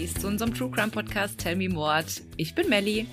[0.00, 2.22] Mordis, zu unserem True Crime Podcast Tell Me Mord.
[2.38, 3.06] Ich bin Melly.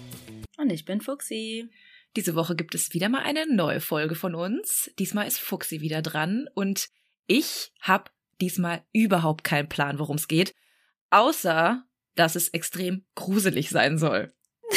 [0.57, 1.69] Und ich bin Fuxi.
[2.15, 4.89] Diese Woche gibt es wieder mal eine neue Folge von uns.
[4.97, 6.87] Diesmal ist Fuxi wieder dran und
[7.25, 8.05] ich habe
[8.39, 10.55] diesmal überhaupt keinen Plan, worum es geht,
[11.09, 11.83] außer
[12.15, 14.33] dass es extrem gruselig sein soll.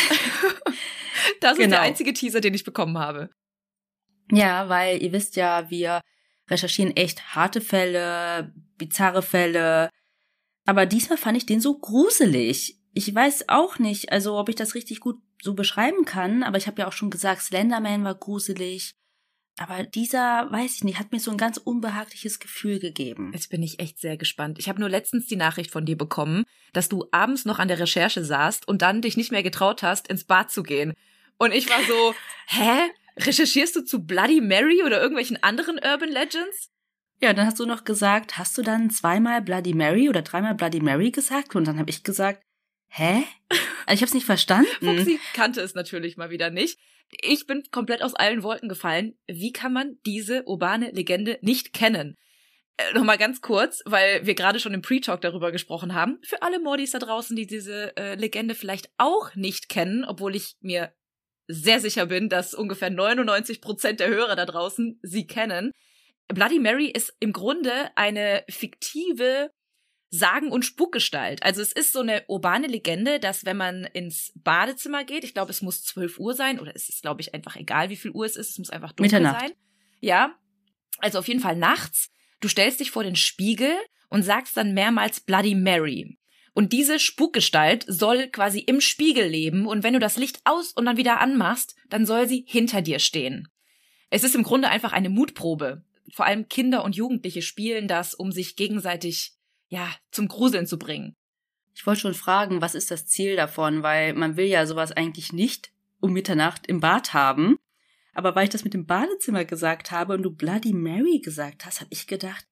[1.40, 1.66] das genau.
[1.66, 3.30] ist der einzige Teaser, den ich bekommen habe.
[4.32, 6.00] Ja, weil ihr wisst ja, wir
[6.48, 9.90] recherchieren echt harte Fälle, bizarre Fälle.
[10.70, 12.78] Aber diesmal fand ich den so gruselig.
[12.94, 16.68] Ich weiß auch nicht, also ob ich das richtig gut so beschreiben kann, aber ich
[16.68, 18.92] habe ja auch schon gesagt, Slenderman war gruselig.
[19.58, 23.32] Aber dieser, weiß ich nicht, hat mir so ein ganz unbehagliches Gefühl gegeben.
[23.34, 24.60] Jetzt bin ich echt sehr gespannt.
[24.60, 27.80] Ich habe nur letztens die Nachricht von dir bekommen, dass du abends noch an der
[27.80, 30.94] Recherche saßt und dann dich nicht mehr getraut hast, ins Bad zu gehen.
[31.36, 32.14] Und ich war so,
[32.46, 32.92] hä?
[33.16, 36.70] Recherchierst du zu Bloody Mary oder irgendwelchen anderen Urban Legends?
[37.22, 40.80] Ja, dann hast du noch gesagt, hast du dann zweimal Bloody Mary oder dreimal Bloody
[40.80, 41.54] Mary gesagt?
[41.54, 42.42] Und dann habe ich gesagt,
[42.88, 43.24] hä?
[43.86, 44.68] Also ich habe es nicht verstanden.
[44.80, 46.78] Fuxi kannte es natürlich mal wieder nicht.
[47.22, 49.18] Ich bin komplett aus allen Wolken gefallen.
[49.26, 52.16] Wie kann man diese urbane Legende nicht kennen?
[52.76, 56.18] Äh, Nochmal ganz kurz, weil wir gerade schon im Pre-Talk darüber gesprochen haben.
[56.22, 60.56] Für alle Mordis da draußen, die diese äh, Legende vielleicht auch nicht kennen, obwohl ich
[60.60, 60.92] mir
[61.48, 65.72] sehr sicher bin, dass ungefähr 99 Prozent der Hörer da draußen sie kennen.
[66.34, 69.50] Bloody Mary ist im Grunde eine fiktive
[70.10, 71.42] Sagen- und Spukgestalt.
[71.42, 75.50] Also es ist so eine urbane Legende, dass wenn man ins Badezimmer geht, ich glaube,
[75.50, 78.26] es muss 12 Uhr sein, oder es ist, glaube ich, einfach egal, wie viel Uhr
[78.26, 79.40] es ist, es muss einfach dunkel Mitternacht.
[79.40, 79.52] sein.
[80.00, 80.34] Ja.
[80.98, 82.10] Also auf jeden Fall nachts.
[82.40, 83.72] Du stellst dich vor den Spiegel
[84.08, 86.18] und sagst dann mehrmals Bloody Mary.
[86.52, 90.86] Und diese Spukgestalt soll quasi im Spiegel leben und wenn du das Licht aus und
[90.86, 93.48] dann wieder anmachst, dann soll sie hinter dir stehen.
[94.10, 95.84] Es ist im Grunde einfach eine Mutprobe.
[96.12, 99.34] Vor allem Kinder und Jugendliche spielen das, um sich gegenseitig
[99.68, 101.16] ja, zum Gruseln zu bringen.
[101.74, 105.32] Ich wollte schon fragen, was ist das Ziel davon, weil man will ja sowas eigentlich
[105.32, 107.58] nicht um Mitternacht im Bad haben.
[108.12, 111.80] Aber weil ich das mit dem Badezimmer gesagt habe und du Bloody Mary gesagt hast,
[111.80, 112.46] habe ich gedacht,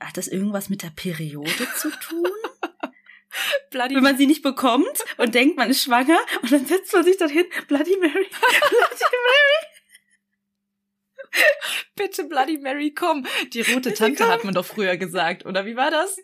[0.00, 2.24] hat das irgendwas mit der Periode zu tun?
[3.70, 7.04] Bloody Wenn man sie nicht bekommt und denkt, man ist schwanger und dann setzt man
[7.04, 9.71] sich dorthin, Bloody Mary, Bloody Mary.
[11.96, 13.26] Bitte Bloody Mary, komm.
[13.52, 16.18] Die rote Tante hat man doch früher gesagt, oder wie war das?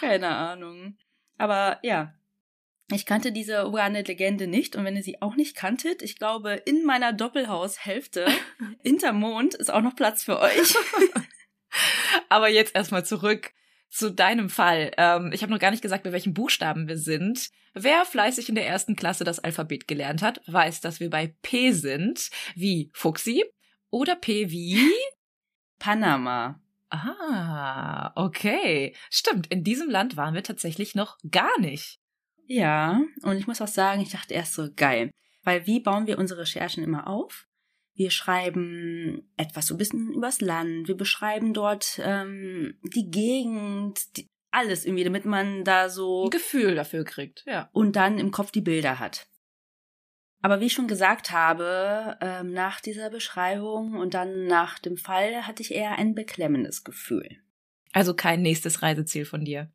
[0.00, 0.96] Keine Ahnung.
[1.38, 2.14] Aber ja,
[2.92, 6.52] ich kannte diese urane Legende nicht und wenn ihr sie auch nicht kanntet, ich glaube,
[6.66, 8.26] in meiner Doppelhaushälfte
[8.82, 10.74] Intermond ist auch noch Platz für euch.
[12.28, 13.52] Aber jetzt erstmal zurück
[13.88, 14.92] zu deinem Fall.
[14.98, 17.48] Ähm, ich habe noch gar nicht gesagt, bei welchen Buchstaben wir sind.
[17.74, 21.72] Wer fleißig in der ersten Klasse das Alphabet gelernt hat, weiß, dass wir bei P
[21.72, 23.44] sind, wie Fuxi
[23.94, 24.76] oder P wie
[25.78, 26.60] Panama.
[26.90, 28.94] Ah, okay.
[29.08, 32.00] Stimmt, in diesem Land waren wir tatsächlich noch gar nicht.
[32.46, 35.10] Ja, und ich muss auch sagen, ich dachte erst so geil.
[35.44, 37.46] Weil wie bauen wir unsere Recherchen immer auf?
[37.94, 44.26] Wir schreiben etwas so ein bisschen übers Land, wir beschreiben dort ähm, die Gegend, die,
[44.50, 47.68] alles irgendwie, damit man da so ein Gefühl dafür kriegt, ja.
[47.72, 49.28] Und dann im Kopf die Bilder hat.
[50.44, 55.46] Aber wie ich schon gesagt habe, ähm, nach dieser Beschreibung und dann nach dem Fall
[55.46, 57.26] hatte ich eher ein beklemmendes Gefühl.
[57.92, 59.72] Also kein nächstes Reiseziel von dir.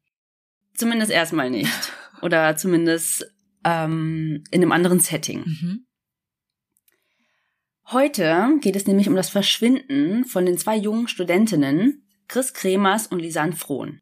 [0.75, 1.91] Zumindest erstmal nicht.
[2.21, 5.39] Oder zumindest ähm, in einem anderen Setting.
[5.39, 5.87] Mhm.
[7.87, 13.17] Heute geht es nämlich um das Verschwinden von den zwei jungen Studentinnen, Chris Kremers und
[13.17, 14.01] Lisanne Frohn.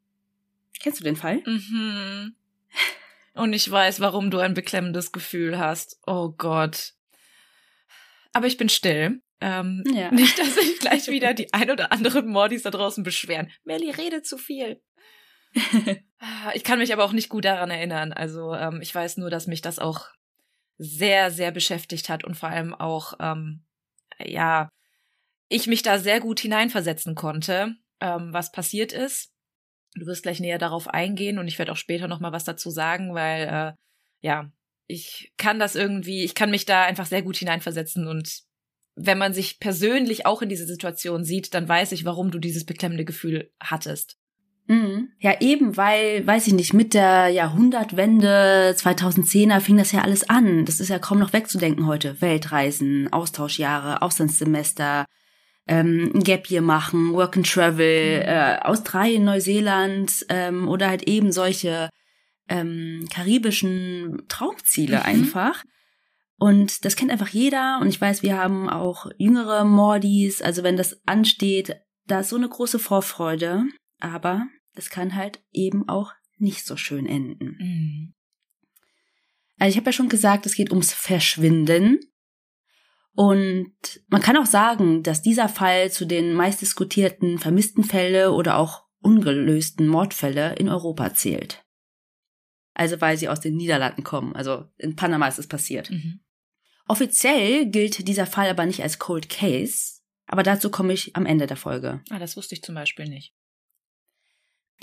[0.81, 1.41] Kennst du den Fall?
[1.45, 2.35] Mhm.
[3.37, 5.99] Und ich weiß, warum du ein beklemmendes Gefühl hast.
[6.05, 6.93] Oh Gott.
[8.33, 9.21] Aber ich bin still.
[9.39, 10.11] Ähm, ja.
[10.13, 13.51] Nicht, dass sich gleich wieder die ein oder anderen Mordis da draußen beschweren.
[13.63, 14.81] Melly redet zu viel.
[16.53, 18.13] ich kann mich aber auch nicht gut daran erinnern.
[18.13, 20.07] Also ähm, ich weiß nur, dass mich das auch
[20.77, 23.63] sehr, sehr beschäftigt hat und vor allem auch, ähm,
[24.19, 24.69] ja,
[25.49, 29.31] ich mich da sehr gut hineinversetzen konnte, ähm, was passiert ist.
[29.95, 32.69] Du wirst gleich näher darauf eingehen und ich werde auch später noch mal was dazu
[32.69, 33.73] sagen, weil äh,
[34.21, 34.51] ja,
[34.87, 38.47] ich kann das irgendwie, ich kann mich da einfach sehr gut hineinversetzen und
[38.97, 42.65] wenn man sich persönlich auch in diese Situation sieht, dann weiß ich, warum du dieses
[42.65, 44.17] beklemmende Gefühl hattest.
[44.67, 45.09] Mhm.
[45.19, 50.65] Ja, eben, weil, weiß ich nicht, mit der Jahrhundertwende 2010er fing das ja alles an.
[50.65, 52.19] Das ist ja kaum noch wegzudenken heute.
[52.21, 55.05] Weltreisen, Austauschjahre, Auslandssemester,
[55.67, 58.27] ähm, ein Gap Year machen, Work and Travel, mhm.
[58.27, 61.89] äh, Australien, Neuseeland ähm, oder halt eben solche
[62.49, 65.03] ähm, karibischen Traumziele mhm.
[65.03, 65.63] einfach.
[66.39, 67.79] Und das kennt einfach jeder.
[67.81, 70.41] Und ich weiß, wir haben auch jüngere Mordis.
[70.41, 71.75] Also wenn das ansteht,
[72.05, 73.63] da ist so eine große Vorfreude.
[73.99, 77.57] Aber es kann halt eben auch nicht so schön enden.
[77.59, 78.13] Mhm.
[79.59, 81.99] Also ich habe ja schon gesagt, es geht ums Verschwinden.
[83.17, 83.73] Und
[84.09, 89.87] man kann auch sagen, dass dieser Fall zu den meistdiskutierten vermissten Fälle oder auch ungelösten
[89.87, 91.65] Mordfälle in Europa zählt.
[92.75, 94.35] Also weil sie aus den Niederlanden kommen.
[94.35, 95.89] Also in Panama ist es passiert.
[95.89, 96.19] Mhm.
[96.87, 101.47] Offiziell gilt dieser Fall aber nicht als Cold Case, aber dazu komme ich am Ende
[101.47, 102.01] der Folge.
[102.11, 103.33] Ah, das wusste ich zum Beispiel nicht.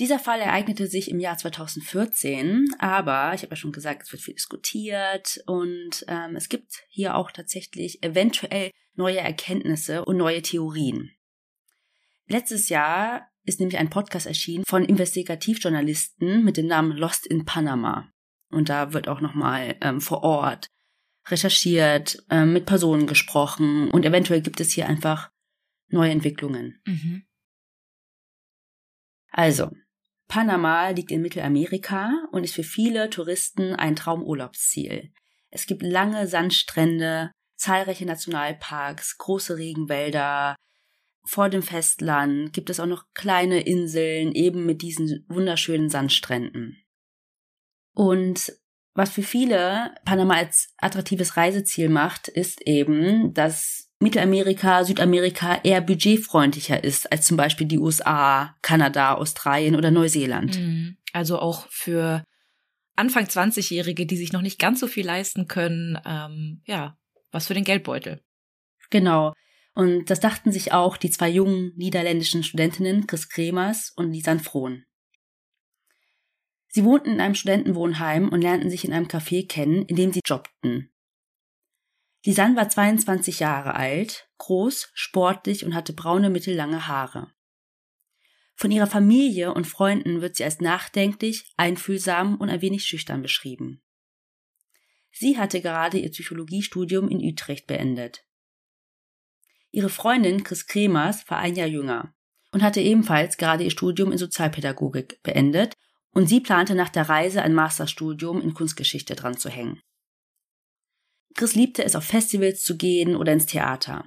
[0.00, 4.22] Dieser Fall ereignete sich im Jahr 2014, aber ich habe ja schon gesagt, es wird
[4.22, 11.12] viel diskutiert und ähm, es gibt hier auch tatsächlich eventuell neue Erkenntnisse und neue Theorien.
[12.26, 18.10] Letztes Jahr ist nämlich ein Podcast erschienen von Investigativjournalisten mit dem Namen Lost in Panama.
[18.50, 20.66] Und da wird auch nochmal ähm, vor Ort
[21.26, 25.30] recherchiert, ähm, mit Personen gesprochen und eventuell gibt es hier einfach
[25.88, 26.80] neue Entwicklungen.
[26.84, 27.24] Mhm.
[29.30, 29.70] Also,
[30.28, 35.12] Panama liegt in Mittelamerika und ist für viele Touristen ein Traumurlaubsziel.
[35.50, 40.56] Es gibt lange Sandstrände, zahlreiche Nationalparks, große Regenwälder.
[41.24, 46.84] Vor dem Festland gibt es auch noch kleine Inseln, eben mit diesen wunderschönen Sandstränden.
[47.94, 48.52] Und
[48.94, 56.82] was für viele Panama als attraktives Reiseziel macht, ist eben, dass Mittelamerika, Südamerika eher budgetfreundlicher
[56.82, 60.58] ist als zum Beispiel die USA, Kanada, Australien oder Neuseeland.
[60.58, 60.96] Mhm.
[61.12, 62.24] Also auch für
[62.96, 66.98] Anfang 20-Jährige, die sich noch nicht ganz so viel leisten können, ähm, ja,
[67.30, 68.20] was für den Geldbeutel.
[68.90, 69.32] Genau.
[69.74, 74.84] Und das dachten sich auch die zwei jungen niederländischen Studentinnen Chris Kremers und Lisan Frohn.
[76.68, 80.20] Sie wohnten in einem Studentenwohnheim und lernten sich in einem Café kennen, in dem sie
[80.24, 80.90] jobbten.
[82.24, 87.30] Lisanne war 22 Jahre alt, groß, sportlich und hatte braune mittellange Haare.
[88.54, 93.82] Von ihrer Familie und Freunden wird sie als nachdenklich, einfühlsam und ein wenig schüchtern beschrieben.
[95.10, 98.24] Sie hatte gerade ihr Psychologiestudium in Utrecht beendet.
[99.70, 102.14] Ihre Freundin Chris Kremers war ein Jahr jünger
[102.52, 105.74] und hatte ebenfalls gerade ihr Studium in Sozialpädagogik beendet
[106.12, 109.82] und sie plante nach der Reise ein Masterstudium in Kunstgeschichte dran zu hängen.
[111.34, 114.04] Chris liebte es, auf Festivals zu gehen oder ins Theater.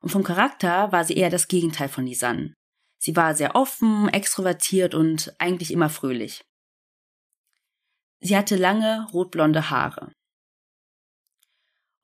[0.00, 2.54] Und vom Charakter war sie eher das Gegenteil von Lisanne.
[2.98, 6.42] Sie war sehr offen, extrovertiert und eigentlich immer fröhlich.
[8.20, 10.12] Sie hatte lange, rotblonde Haare.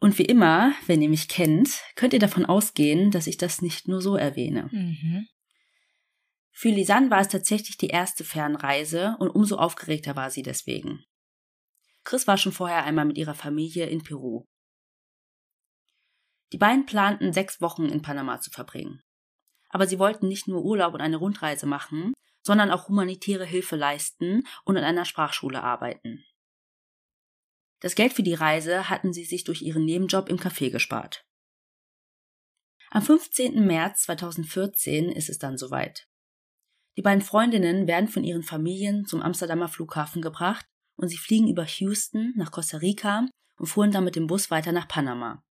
[0.00, 3.88] Und wie immer, wenn ihr mich kennt, könnt ihr davon ausgehen, dass ich das nicht
[3.88, 4.68] nur so erwähne.
[4.70, 5.26] Mhm.
[6.52, 11.04] Für Lisanne war es tatsächlich die erste Fernreise und umso aufgeregter war sie deswegen.
[12.04, 14.44] Chris war schon vorher einmal mit ihrer Familie in Peru.
[16.52, 19.02] Die beiden planten, sechs Wochen in Panama zu verbringen.
[19.70, 22.12] Aber sie wollten nicht nur Urlaub und eine Rundreise machen,
[22.42, 26.24] sondern auch humanitäre Hilfe leisten und in einer Sprachschule arbeiten.
[27.80, 31.24] Das Geld für die Reise hatten sie sich durch ihren Nebenjob im Café gespart.
[32.90, 33.66] Am 15.
[33.66, 36.06] März 2014 ist es dann soweit.
[36.96, 41.64] Die beiden Freundinnen werden von ihren Familien zum Amsterdamer Flughafen gebracht und sie fliegen über
[41.64, 45.42] Houston nach Costa Rica und fuhren dann mit dem Bus weiter nach Panama.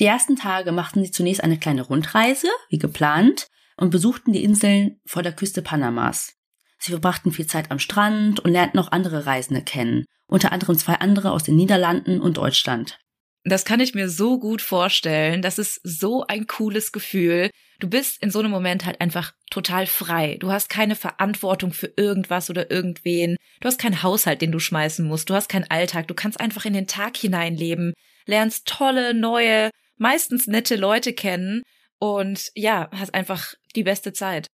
[0.00, 5.00] Die ersten Tage machten sie zunächst eine kleine Rundreise, wie geplant, und besuchten die Inseln
[5.06, 6.34] vor der Küste Panamas.
[6.78, 10.94] Sie verbrachten viel Zeit am Strand und lernten auch andere Reisende kennen, unter anderem zwei
[10.94, 12.98] andere aus den Niederlanden und Deutschland.
[13.44, 15.42] Das kann ich mir so gut vorstellen.
[15.42, 17.50] Das ist so ein cooles Gefühl.
[17.80, 20.36] Du bist in so einem Moment halt einfach total frei.
[20.38, 23.36] Du hast keine Verantwortung für irgendwas oder irgendwen.
[23.60, 25.28] Du hast keinen Haushalt, den du schmeißen musst.
[25.28, 26.06] Du hast keinen Alltag.
[26.06, 27.94] Du kannst einfach in den Tag hineinleben,
[28.26, 31.62] lernst tolle, neue, meistens nette Leute kennen
[31.98, 34.46] und ja, hast einfach die beste Zeit.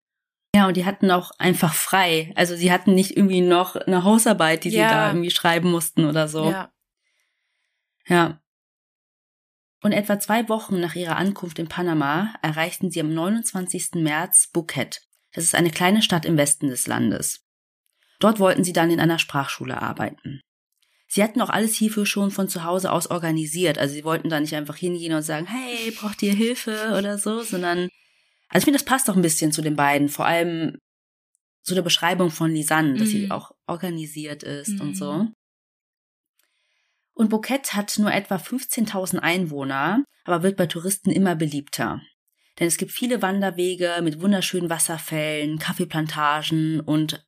[0.56, 2.32] Ja, und die hatten auch einfach frei.
[2.36, 4.88] Also sie hatten nicht irgendwie noch eine Hausarbeit, die Ja.
[4.88, 6.50] sie da irgendwie schreiben mussten oder so.
[6.50, 6.72] Ja.
[8.08, 8.40] Ja.
[9.82, 13.92] Und etwa zwei Wochen nach ihrer Ankunft in Panama erreichten sie am 29.
[13.96, 15.02] März Phuket.
[15.34, 17.46] Das ist eine kleine Stadt im Westen des Landes.
[18.20, 20.42] Dort wollten sie dann in einer Sprachschule arbeiten.
[21.08, 23.78] Sie hatten auch alles hierfür schon von zu Hause aus organisiert.
[23.78, 27.44] Also sie wollten da nicht einfach hingehen und sagen, hey, braucht ihr Hilfe oder so,
[27.44, 27.88] sondern,
[28.50, 30.10] also ich finde, das passt doch ein bisschen zu den beiden.
[30.10, 30.78] Vor allem
[31.64, 33.32] zu der Beschreibung von Lisanne, dass sie Mhm.
[33.32, 34.82] auch organisiert ist Mhm.
[34.82, 35.28] und so.
[37.18, 42.00] Und Phuket hat nur etwa 15.000 Einwohner, aber wird bei Touristen immer beliebter.
[42.60, 47.26] Denn es gibt viele Wanderwege mit wunderschönen Wasserfällen, Kaffeeplantagen und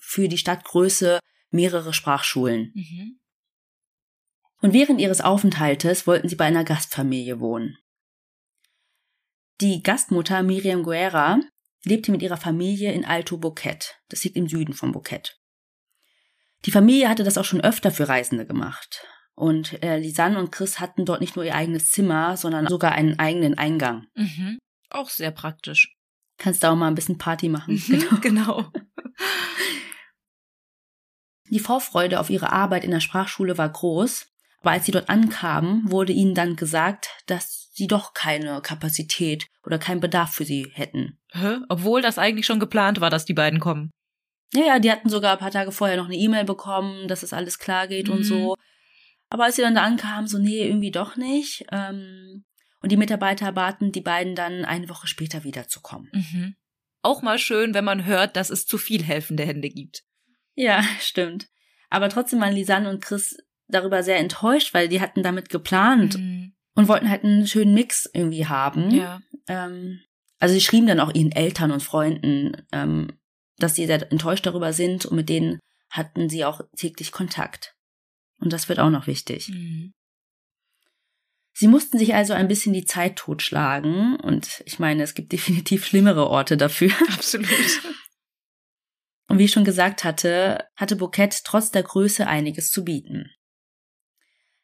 [0.00, 2.72] für die Stadtgröße mehrere Sprachschulen.
[2.74, 3.20] Mhm.
[4.60, 7.78] Und während ihres Aufenthaltes wollten sie bei einer Gastfamilie wohnen.
[9.60, 11.38] Die Gastmutter Miriam Guerra
[11.84, 13.78] lebte mit ihrer Familie in Alto Bouquet.
[14.08, 15.38] Das liegt im Süden von Bouquet.
[16.64, 19.06] Die Familie hatte das auch schon öfter für Reisende gemacht.
[19.38, 23.20] Und äh, Lisanne und Chris hatten dort nicht nur ihr eigenes Zimmer, sondern sogar einen
[23.20, 24.06] eigenen Eingang.
[24.14, 24.58] Mhm.
[24.90, 25.94] Auch sehr praktisch.
[26.38, 27.80] Kannst da auch mal ein bisschen Party machen.
[27.86, 28.72] Mhm, genau.
[31.50, 34.26] Die Vorfreude auf ihre Arbeit in der Sprachschule war groß,
[34.60, 39.78] aber als sie dort ankamen, wurde ihnen dann gesagt, dass sie doch keine Kapazität oder
[39.78, 41.18] keinen Bedarf für sie hätten.
[41.30, 41.58] Hä?
[41.68, 43.90] Obwohl das eigentlich schon geplant war, dass die beiden kommen.
[44.52, 47.32] Ja, ja, die hatten sogar ein paar Tage vorher noch eine E-Mail bekommen, dass es
[47.32, 48.14] alles klar geht mhm.
[48.14, 48.54] und so.
[49.30, 51.64] Aber als sie dann da ankamen, so, nee, irgendwie doch nicht.
[51.70, 52.44] Ähm,
[52.80, 56.10] und die Mitarbeiter baten die beiden dann eine Woche später wiederzukommen.
[56.12, 56.56] Mhm.
[57.02, 60.02] Auch mal schön, wenn man hört, dass es zu viel helfende Hände gibt.
[60.54, 61.48] Ja, stimmt.
[61.90, 63.36] Aber trotzdem waren Lisanne und Chris
[63.68, 66.54] darüber sehr enttäuscht, weil die hatten damit geplant mhm.
[66.74, 68.90] und wollten halt einen schönen Mix irgendwie haben.
[68.90, 69.20] Ja.
[69.46, 70.00] Ähm,
[70.38, 73.18] also sie schrieben dann auch ihren Eltern und Freunden, ähm,
[73.58, 75.58] dass sie sehr enttäuscht darüber sind und mit denen
[75.90, 77.74] hatten sie auch täglich Kontakt.
[78.38, 79.48] Und das wird auch noch wichtig.
[79.48, 79.92] Mhm.
[81.52, 85.84] Sie mussten sich also ein bisschen die Zeit totschlagen und ich meine, es gibt definitiv
[85.84, 86.92] schlimmere Orte dafür.
[87.12, 87.48] Absolut.
[89.28, 93.30] Und wie ich schon gesagt hatte, hatte Bouquet trotz der Größe einiges zu bieten.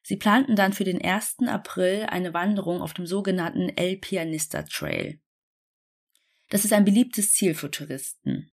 [0.02, 1.38] Sie planten dann für den 1.
[1.46, 5.20] April eine Wanderung auf dem sogenannten El Pianista Trail.
[6.50, 8.52] Das ist ein beliebtes Ziel für Touristen.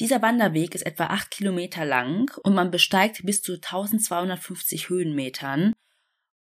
[0.00, 5.72] Dieser Wanderweg ist etwa acht Kilometer lang und man besteigt bis zu 1250 Höhenmetern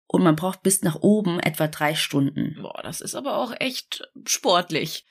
[0.06, 2.56] und man braucht bis nach oben etwa drei Stunden.
[2.60, 5.04] Boah, das ist aber auch echt sportlich.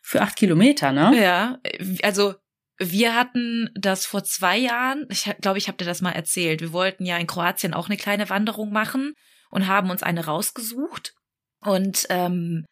[0.00, 1.20] Für acht Kilometer, ne?
[1.20, 1.58] Ja,
[2.02, 2.34] also
[2.78, 6.60] wir hatten das vor zwei Jahren, ich glaube, ich habe dir das mal erzählt.
[6.60, 9.14] Wir wollten ja in Kroatien auch eine kleine Wanderung machen
[9.50, 11.14] und haben uns eine rausgesucht.
[11.60, 12.66] Und ähm,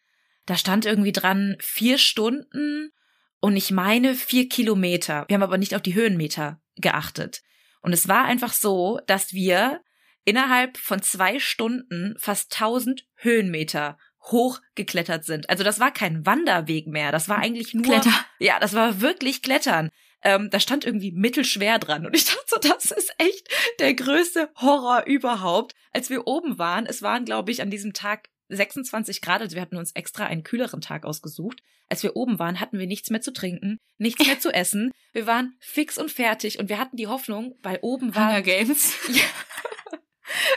[0.47, 2.91] da stand irgendwie dran vier Stunden
[3.43, 5.25] und ich meine vier Kilometer.
[5.27, 7.43] Wir haben aber nicht auf die Höhenmeter geachtet.
[7.83, 9.81] Und es war einfach so, dass wir
[10.25, 13.99] innerhalb von zwei Stunden fast tausend Höhenmeter
[14.31, 15.51] hochgeklettert sind.
[15.51, 18.15] Also das war kein Wanderweg mehr, das war eigentlich nur Kletter.
[18.39, 19.91] Ja, das war wirklich Klettern.
[20.23, 23.49] Ähm, da stand irgendwie mittelschwer dran und ich dachte so, das ist echt
[23.81, 25.73] der größte Horror überhaupt.
[25.91, 29.63] Als wir oben waren, es waren glaube ich an diesem Tag 26 Grad, also wir
[29.63, 31.63] hatten uns extra einen kühleren Tag ausgesucht.
[31.89, 34.93] Als wir oben waren, hatten wir nichts mehr zu trinken, nichts mehr zu essen.
[35.13, 38.95] Wir waren fix und fertig und wir hatten die Hoffnung, weil oben war Hunger Games.
[39.09, 39.25] Ja.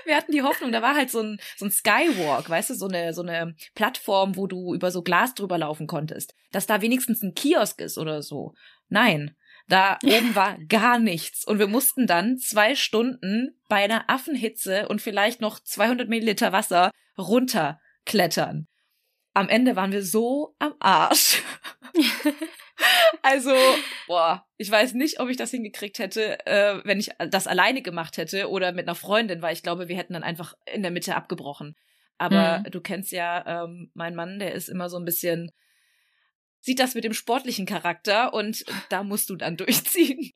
[0.06, 2.88] Wir hatten die Hoffnung, da war halt so ein, so ein Skywalk, weißt du, so
[2.88, 7.22] eine, so eine Plattform, wo du über so Glas drüber laufen konntest, dass da wenigstens
[7.22, 8.54] ein Kiosk ist oder so.
[8.88, 9.36] Nein,
[9.68, 11.46] da oben war gar nichts.
[11.46, 16.92] Und wir mussten dann zwei Stunden bei einer Affenhitze und vielleicht noch 200 Milliliter Wasser
[18.06, 18.68] runterklettern.
[19.34, 21.44] Am Ende waren wir so am Arsch.
[23.22, 23.54] also,
[24.08, 28.18] boah, ich weiß nicht, ob ich das hingekriegt hätte, äh, wenn ich das alleine gemacht
[28.18, 31.16] hätte oder mit einer Freundin, weil ich glaube, wir hätten dann einfach in der Mitte
[31.16, 31.76] abgebrochen.
[32.18, 32.72] Aber mhm.
[32.72, 35.52] du kennst ja ähm, meinen Mann, der ist immer so ein bisschen,
[36.62, 40.32] sieht das mit dem sportlichen Charakter und da musst du dann durchziehen.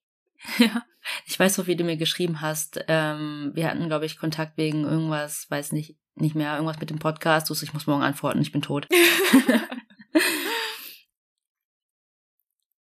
[0.57, 0.83] Ja,
[1.25, 2.83] ich weiß noch, wie du mir geschrieben hast.
[2.89, 6.99] Ähm, wir hatten, glaube ich, Kontakt wegen irgendwas, weiß nicht, nicht mehr, irgendwas mit dem
[6.99, 7.49] Podcast.
[7.51, 8.87] Ich muss morgen antworten, ich bin tot.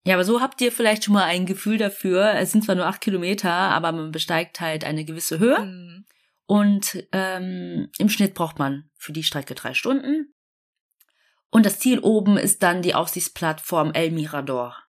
[0.05, 2.33] ja, aber so habt ihr vielleicht schon mal ein Gefühl dafür.
[2.35, 5.59] Es sind zwar nur acht Kilometer, aber man besteigt halt eine gewisse Höhe.
[5.59, 6.05] Mhm.
[6.45, 10.33] Und ähm, im Schnitt braucht man für die Strecke drei Stunden.
[11.49, 14.83] Und das Ziel oben ist dann die Aussichtsplattform El Mirador.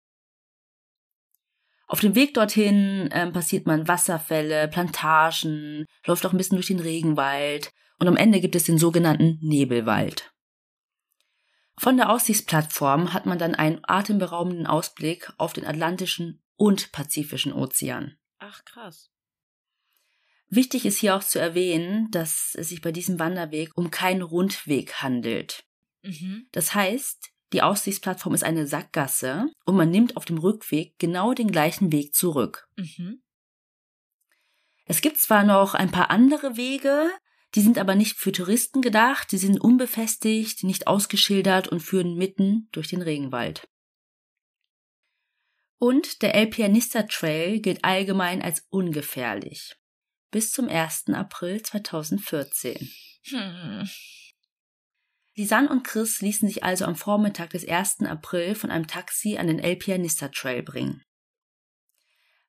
[1.87, 6.81] Auf dem Weg dorthin ähm, passiert man Wasserfälle, Plantagen, läuft auch ein bisschen durch den
[6.81, 10.33] Regenwald und am Ende gibt es den sogenannten Nebelwald.
[11.77, 18.17] Von der Aussichtsplattform hat man dann einen atemberaubenden Ausblick auf den Atlantischen und Pazifischen Ozean.
[18.39, 19.11] Ach krass.
[20.49, 25.03] Wichtig ist hier auch zu erwähnen, dass es sich bei diesem Wanderweg um keinen Rundweg
[25.03, 25.65] handelt.
[26.03, 26.47] Mhm.
[26.53, 31.51] Das heißt, die Aussichtsplattform ist eine Sackgasse und man nimmt auf dem Rückweg genau den
[31.51, 32.69] gleichen Weg zurück.
[32.77, 33.23] Mhm.
[34.87, 37.11] Es gibt zwar noch ein paar andere Wege,
[37.55, 42.69] die sind aber nicht für Touristen gedacht, die sind unbefestigt, nicht ausgeschildert und führen mitten
[42.73, 43.69] durch den Regenwald.
[45.79, 49.77] Und der El Pianista Trail gilt allgemein als ungefährlich.
[50.31, 51.11] Bis zum 1.
[51.13, 52.91] April 2014.
[53.27, 53.89] Hm.
[55.37, 58.01] Lisanne und Chris ließen sich also am Vormittag des 1.
[58.01, 61.03] April von einem Taxi an den El Pianista Trail bringen.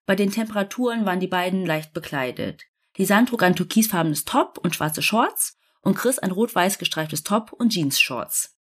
[0.06, 2.64] Bei den Temperaturen waren die beiden leicht bekleidet.
[2.98, 7.70] Lisanne trug ein türkisfarbenes Top und schwarze Shorts und Chris ein rot-weiß gestreiftes Top und
[7.72, 8.56] Jeans-Shorts.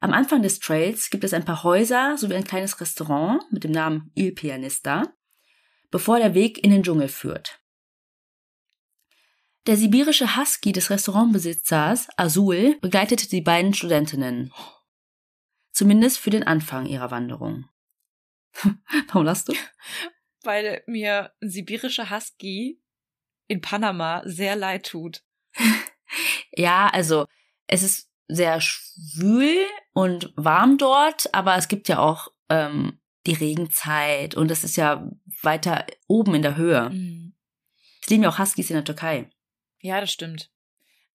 [0.00, 3.72] Am Anfang des Trails gibt es ein paar Häuser sowie ein kleines Restaurant mit dem
[3.72, 5.12] Namen Il Pianista,
[5.90, 7.60] bevor der Weg in den Dschungel führt.
[9.66, 14.52] Der sibirische Husky des Restaurantbesitzers, Azul, begleitete die beiden Studentinnen.
[15.70, 17.68] Zumindest für den Anfang ihrer Wanderung.
[19.08, 19.54] Warum lachst du?
[20.42, 22.80] Weil mir ein sibirischer Husky
[23.46, 25.22] in Panama sehr leid tut.
[26.52, 27.26] ja, also
[27.66, 34.34] es ist sehr schwül und warm dort, aber es gibt ja auch ähm, die Regenzeit
[34.34, 35.10] und es ist ja
[35.42, 36.90] weiter oben in der Höhe.
[36.90, 37.34] Mhm.
[38.02, 39.28] Es leben ja auch Huskies in der Türkei.
[39.80, 40.50] Ja, das stimmt.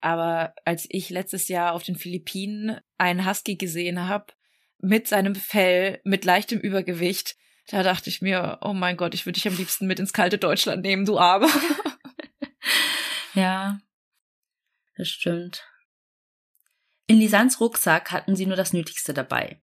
[0.02, 4.34] Aber als ich letztes Jahr auf den Philippinen einen Husky gesehen habe,
[4.80, 9.40] mit seinem Fell, mit leichtem Übergewicht, da dachte ich mir, oh mein Gott, ich würde
[9.40, 11.48] dich am liebsten mit ins kalte Deutschland nehmen, du Arme.
[13.34, 13.80] ja,
[14.98, 15.64] das stimmt.
[17.08, 19.62] In Lisans Rucksack hatten sie nur das Nötigste dabei.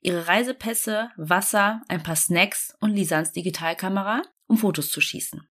[0.00, 5.46] Ihre Reisepässe, Wasser, ein paar Snacks und Lisans Digitalkamera, um Fotos zu schießen.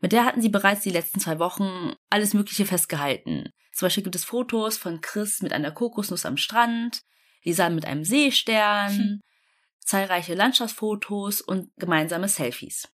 [0.00, 3.50] Mit der hatten sie bereits die letzten zwei Wochen alles Mögliche festgehalten.
[3.72, 7.00] Zum Beispiel gibt es Fotos von Chris mit einer Kokosnuss am Strand,
[7.42, 9.20] Lisan mit einem Seestern, hm.
[9.86, 12.88] zahlreiche Landschaftsfotos und gemeinsame Selfies.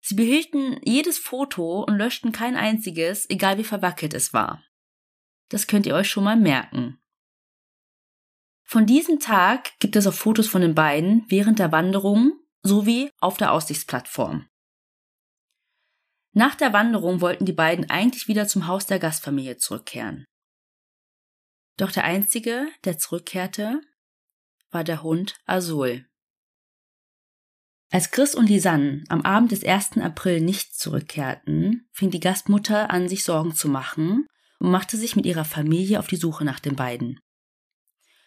[0.00, 4.64] Sie behielten jedes Foto und löschten kein einziges, egal wie verwackelt es war.
[5.50, 6.98] Das könnt ihr euch schon mal merken.
[8.62, 13.36] Von diesem Tag gibt es auch Fotos von den beiden während der Wanderung sowie auf
[13.36, 14.48] der Aussichtsplattform.
[16.32, 20.24] Nach der Wanderung wollten die beiden eigentlich wieder zum Haus der Gastfamilie zurückkehren.
[21.76, 23.80] Doch der einzige, der zurückkehrte,
[24.70, 26.06] war der Hund Azul.
[27.92, 29.98] Als Chris und Lisanne am Abend des 1.
[29.98, 34.26] April nicht zurückkehrten, fing die Gastmutter an, sich Sorgen zu machen
[34.60, 37.18] und machte sich mit ihrer Familie auf die Suche nach den beiden.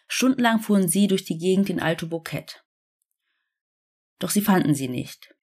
[0.06, 2.62] Stundenlang fuhren sie durch die Gegend in Alto Bouquet.
[4.18, 5.34] Doch sie fanden sie nicht.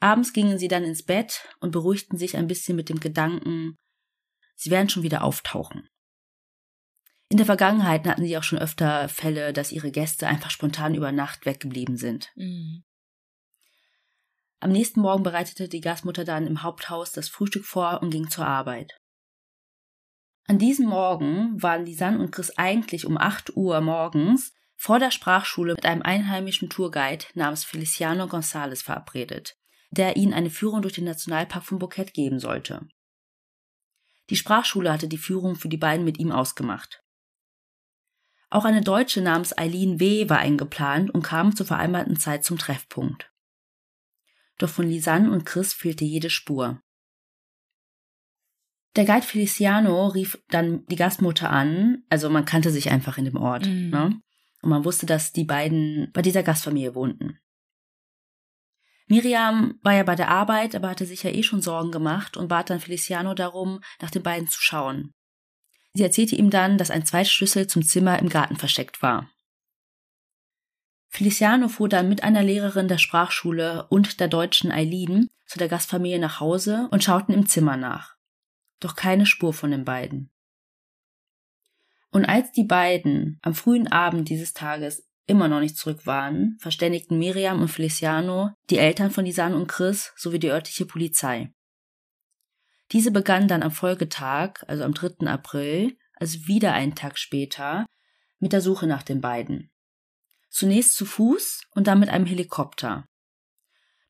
[0.00, 3.76] Abends gingen sie dann ins Bett und beruhigten sich ein bisschen mit dem Gedanken,
[4.56, 5.88] sie werden schon wieder auftauchen.
[7.30, 11.12] In der Vergangenheit hatten sie auch schon öfter Fälle, dass ihre Gäste einfach spontan über
[11.12, 12.32] Nacht weggeblieben sind.
[12.34, 12.82] Mhm.
[14.58, 18.46] Am nächsten Morgen bereitete die Gastmutter dann im Haupthaus das Frühstück vor und ging zur
[18.46, 18.98] Arbeit.
[20.48, 25.74] An diesem Morgen waren Lisanne und Chris eigentlich um 8 Uhr morgens vor der Sprachschule
[25.74, 29.56] mit einem einheimischen Tourguide namens Feliciano González verabredet,
[29.90, 32.88] der ihnen eine Führung durch den Nationalpark von Bouquet geben sollte.
[34.30, 36.99] Die Sprachschule hatte die Führung für die beiden mit ihm ausgemacht.
[38.50, 40.28] Auch eine Deutsche namens Eileen W.
[40.28, 43.32] war eingeplant und kam zur vereinbarten Zeit zum Treffpunkt.
[44.58, 46.82] Doch von Lisanne und Chris fehlte jede Spur.
[48.96, 53.36] Der Guide Feliciano rief dann die Gastmutter an, also man kannte sich einfach in dem
[53.36, 53.90] Ort, mhm.
[53.90, 54.20] ne?
[54.62, 57.38] Und man wusste, dass die beiden bei dieser Gastfamilie wohnten.
[59.06, 62.48] Miriam war ja bei der Arbeit, aber hatte sich ja eh schon Sorgen gemacht und
[62.48, 65.14] bat dann Feliciano darum, nach den beiden zu schauen.
[65.94, 69.28] Sie erzählte ihm dann, dass ein Zweitschlüssel zum Zimmer im Garten versteckt war.
[71.08, 76.20] Feliciano fuhr dann mit einer Lehrerin der Sprachschule und der deutschen Eileen zu der Gastfamilie
[76.20, 78.14] nach Hause und schauten im Zimmer nach.
[78.78, 80.30] Doch keine Spur von den beiden.
[82.12, 87.18] Und als die beiden am frühen Abend dieses Tages immer noch nicht zurück waren, verständigten
[87.18, 91.52] Miriam und Feliciano die Eltern von Lisanne und Chris sowie die örtliche Polizei.
[92.92, 95.26] Diese begann dann am Folgetag, also am 3.
[95.26, 97.86] April, also wieder einen Tag später,
[98.38, 99.70] mit der Suche nach den beiden.
[100.48, 103.06] Zunächst zu Fuß und dann mit einem Helikopter.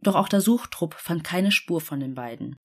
[0.00, 2.56] Doch auch der Suchtrupp fand keine Spur von den beiden.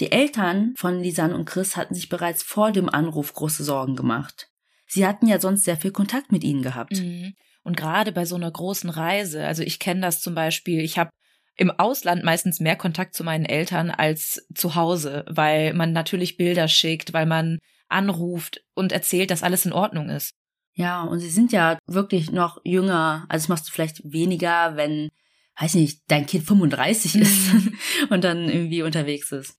[0.00, 4.48] Die Eltern von Lisanne und Chris hatten sich bereits vor dem Anruf große Sorgen gemacht.
[4.86, 6.94] Sie hatten ja sonst sehr viel Kontakt mit ihnen gehabt.
[6.94, 7.34] Mhm.
[7.62, 11.10] Und gerade bei so einer großen Reise, also ich kenne das zum Beispiel, ich habe
[11.56, 16.68] im Ausland meistens mehr Kontakt zu meinen Eltern als zu Hause, weil man natürlich Bilder
[16.68, 20.32] schickt, weil man anruft und erzählt, dass alles in Ordnung ist.
[20.74, 23.26] Ja, und sie sind ja wirklich noch jünger.
[23.28, 25.10] Also das machst du vielleicht weniger, wenn,
[25.60, 27.78] weiß nicht, dein Kind 35 ist mhm.
[28.10, 29.56] und dann irgendwie unterwegs ist.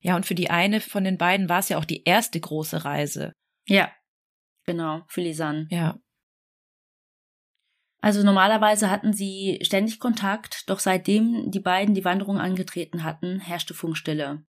[0.00, 2.84] Ja, und für die eine von den beiden war es ja auch die erste große
[2.84, 3.32] Reise.
[3.66, 3.90] Ja,
[4.64, 5.66] genau, für Lisanne.
[5.70, 5.98] Ja.
[8.04, 13.72] Also normalerweise hatten sie ständig Kontakt, doch seitdem die beiden die Wanderung angetreten hatten, herrschte
[13.72, 14.44] Funkstille.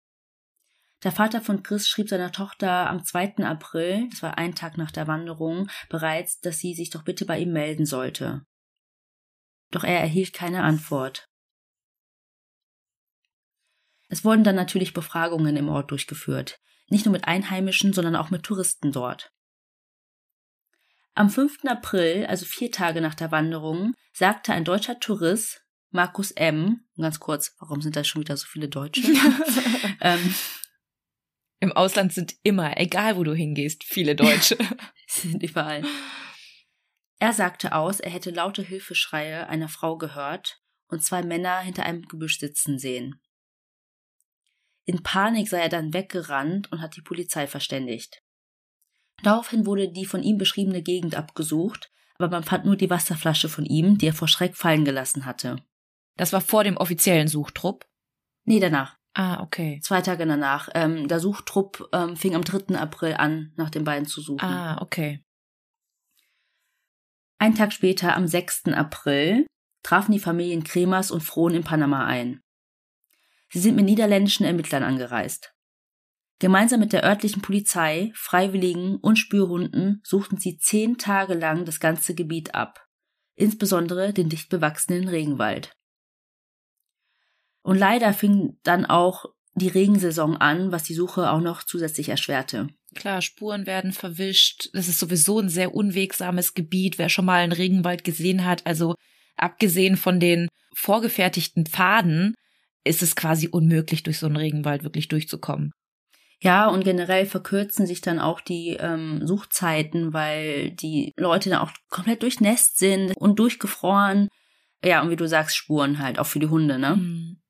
[1.05, 3.45] Der Vater von Chris schrieb seiner Tochter am 2.
[3.45, 7.39] April, das war ein Tag nach der Wanderung, bereits, dass sie sich doch bitte bei
[7.39, 8.45] ihm melden sollte.
[9.71, 11.29] Doch er erhielt keine Antwort.
[14.09, 18.43] Es wurden dann natürlich Befragungen im Ort durchgeführt, nicht nur mit Einheimischen, sondern auch mit
[18.43, 19.33] Touristen dort.
[21.17, 21.65] Am 5.
[21.67, 27.55] April, also vier Tage nach der Wanderung, sagte ein deutscher Tourist, Markus M., ganz kurz,
[27.61, 29.03] warum sind da schon wieder so viele Deutsche?
[30.01, 30.35] ähm,
[31.61, 34.59] Im Ausland sind immer, egal wo du hingehst, viele Deutsche.
[35.07, 35.85] Sie sind überall.
[37.21, 42.03] Er sagte aus, er hätte laute Hilfeschreie einer Frau gehört und zwei Männer hinter einem
[42.03, 43.21] Gebüsch sitzen sehen.
[44.85, 48.24] In Panik sei er dann weggerannt und hat die Polizei verständigt.
[49.25, 53.65] Daraufhin wurde die von ihm beschriebene Gegend abgesucht, aber man fand nur die Wasserflasche von
[53.65, 55.57] ihm, die er vor Schreck fallen gelassen hatte.
[56.17, 57.87] Das war vor dem offiziellen Suchtrupp?
[58.45, 58.99] Nee, danach.
[59.15, 59.81] Ah, okay.
[59.83, 60.69] Zwei Tage danach.
[60.75, 62.77] Ähm, der Suchtrupp ähm, fing am 3.
[62.77, 64.43] April an, nach den beiden zu suchen.
[64.43, 65.25] Ah, okay.
[67.39, 68.67] Ein Tag später, am 6.
[68.75, 69.47] April,
[69.83, 72.41] trafen die Familien Kremers und Frohn in Panama ein.
[73.49, 75.54] Sie sind mit niederländischen Ermittlern angereist.
[76.41, 82.15] Gemeinsam mit der örtlichen Polizei, Freiwilligen und Spürhunden suchten sie zehn Tage lang das ganze
[82.15, 82.87] Gebiet ab,
[83.35, 85.77] insbesondere den dicht bewachsenen Regenwald.
[87.63, 92.69] Und leider fing dann auch die Regensaison an, was die Suche auch noch zusätzlich erschwerte.
[92.95, 94.69] Klar, Spuren werden verwischt.
[94.73, 96.99] Das ist sowieso ein sehr unwegsames Gebiet.
[96.99, 98.95] Wer schon mal einen Regenwald gesehen hat, also
[99.37, 102.35] abgesehen von den vorgefertigten Pfaden,
[102.85, 105.73] ist es quasi unmöglich, durch so einen Regenwald wirklich durchzukommen.
[106.41, 111.71] Ja, und generell verkürzen sich dann auch die ähm, Suchzeiten, weil die Leute dann auch
[111.89, 114.29] komplett durchnässt sind und durchgefroren.
[114.85, 116.97] Ja, und wie du sagst, Spuren halt, auch für die Hunde, ne?
[116.97, 117.41] Mhm.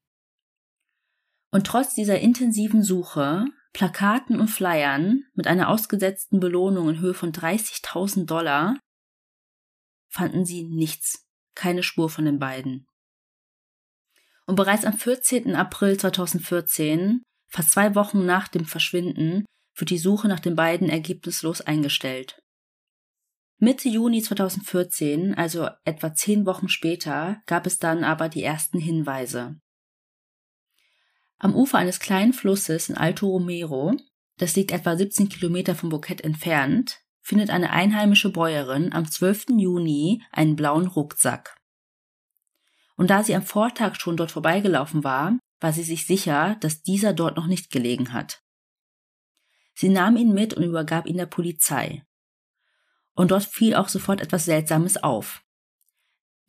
[1.50, 7.32] Und trotz dieser intensiven Suche, Plakaten und Flyern mit einer ausgesetzten Belohnung in Höhe von
[7.32, 8.78] 30.000 Dollar,
[10.08, 12.86] fanden sie nichts, keine Spur von den beiden.
[14.46, 15.56] Und bereits am 14.
[15.56, 17.22] April 2014
[17.54, 19.44] Fast zwei Wochen nach dem Verschwinden
[19.76, 22.42] wird die Suche nach den beiden ergebnislos eingestellt.
[23.58, 29.60] Mitte Juni 2014, also etwa zehn Wochen später, gab es dann aber die ersten Hinweise.
[31.38, 33.94] Am Ufer eines kleinen Flusses in Alto Romero,
[34.36, 39.50] das liegt etwa 17 Kilometer vom Bouquet entfernt, findet eine einheimische Bäuerin am 12.
[39.58, 41.54] Juni einen blauen Rucksack.
[42.96, 47.14] Und da sie am Vortag schon dort vorbeigelaufen war, war sie sich sicher, dass dieser
[47.14, 48.42] dort noch nicht gelegen hat.
[49.72, 52.04] Sie nahm ihn mit und übergab ihn der Polizei.
[53.14, 55.42] Und dort fiel auch sofort etwas Seltsames auf.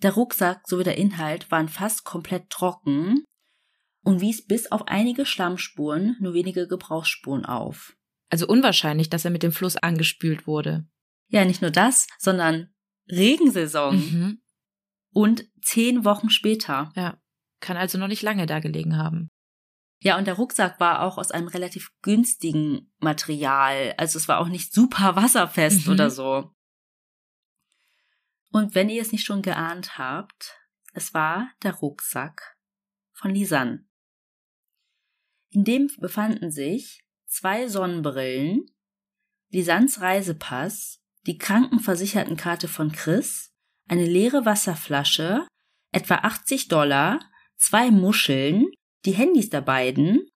[0.04, 3.24] Der Rucksack sowie der Inhalt waren fast komplett trocken
[4.02, 7.96] und wies bis auf einige Schlammspuren nur wenige Gebrauchsspuren auf.
[8.30, 10.90] Also unwahrscheinlich, dass er mit dem Fluss angespült wurde.
[11.30, 12.76] Ja, nicht nur das, sondern
[13.10, 13.96] Regensaison.
[13.96, 14.42] Mhm.
[15.12, 16.92] Und zehn Wochen später.
[16.98, 17.18] Ja.
[17.66, 19.32] Kann also noch nicht lange da gelegen haben.
[20.00, 23.96] Ja, und der Rucksack war auch aus einem relativ günstigen Material.
[23.98, 25.94] Also es war auch nicht super wasserfest mhm.
[25.94, 26.52] oder so.
[28.52, 30.60] Und wenn ihr es nicht schon geahnt habt,
[30.94, 32.56] es war der Rucksack
[33.14, 33.84] von Lisanne.
[35.50, 38.68] In dem befanden sich zwei Sonnenbrillen,
[39.50, 43.56] Lisannes Reisepass, die Krankenversichertenkarte von Chris,
[43.88, 45.48] eine leere Wasserflasche,
[45.92, 47.20] etwa 80 Dollar
[47.58, 48.68] zwei Muscheln,
[49.06, 50.28] die Handys der beiden,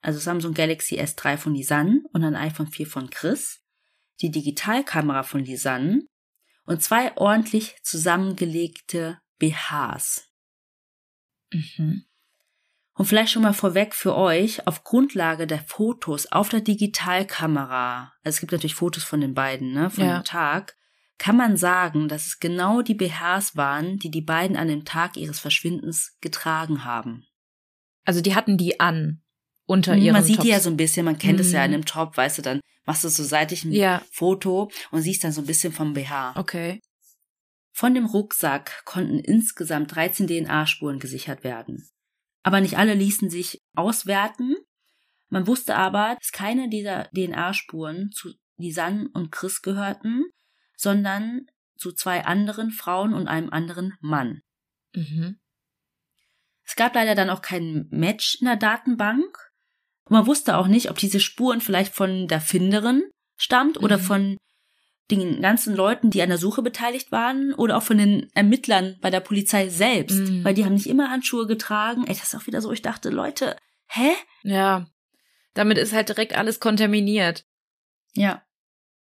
[0.00, 3.60] also Samsung Galaxy S3 von Lisanne und ein iPhone 4 von Chris,
[4.20, 6.06] die Digitalkamera von Lisanne
[6.64, 10.28] und zwei ordentlich zusammengelegte BHs.
[11.52, 12.04] Mhm.
[12.96, 18.36] Und vielleicht schon mal vorweg für euch, auf Grundlage der Fotos auf der Digitalkamera, also
[18.36, 20.20] es gibt natürlich Fotos von den beiden, ne, von ja.
[20.20, 20.76] dem Tag,
[21.18, 25.16] kann man sagen, dass es genau die BHs waren, die die beiden an dem Tag
[25.16, 27.26] ihres Verschwindens getragen haben.
[28.04, 29.22] Also die hatten die an
[29.66, 30.44] unter ihrem Man sieht Tops.
[30.44, 31.54] die ja so ein bisschen, man kennt es mhm.
[31.54, 34.02] ja in einem Top, weißt du, dann machst du so seitlich ein ja.
[34.10, 36.34] Foto und siehst dann so ein bisschen vom BH.
[36.36, 36.80] Okay.
[37.72, 41.88] Von dem Rucksack konnten insgesamt 13 DNA-Spuren gesichert werden.
[42.42, 44.56] Aber nicht alle ließen sich auswerten.
[45.28, 50.26] Man wusste aber, dass keine dieser DNA-Spuren zu Lisanne und Chris gehörten,
[50.76, 54.42] sondern zu zwei anderen Frauen und einem anderen Mann.
[54.94, 55.38] Mhm.
[56.64, 59.36] Es gab leider dann auch kein Match in der Datenbank.
[60.04, 63.02] Und man wusste auch nicht, ob diese Spuren vielleicht von der Finderin
[63.36, 63.84] stammt mhm.
[63.84, 64.36] oder von
[65.10, 69.10] den ganzen Leuten, die an der Suche beteiligt waren oder auch von den Ermittlern bei
[69.10, 70.44] der Polizei selbst, mhm.
[70.44, 72.06] weil die haben nicht immer Handschuhe getragen.
[72.06, 73.56] Ey, das ist auch wieder so, ich dachte, Leute,
[73.88, 74.12] hä?
[74.42, 74.86] Ja.
[75.52, 77.44] Damit ist halt direkt alles kontaminiert.
[78.14, 78.42] Ja.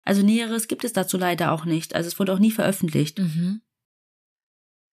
[0.04, 1.96] Also Näheres gibt es dazu leider auch nicht.
[1.96, 3.20] Also es wurde auch nie veröffentlicht.
[3.20, 3.62] Mhm.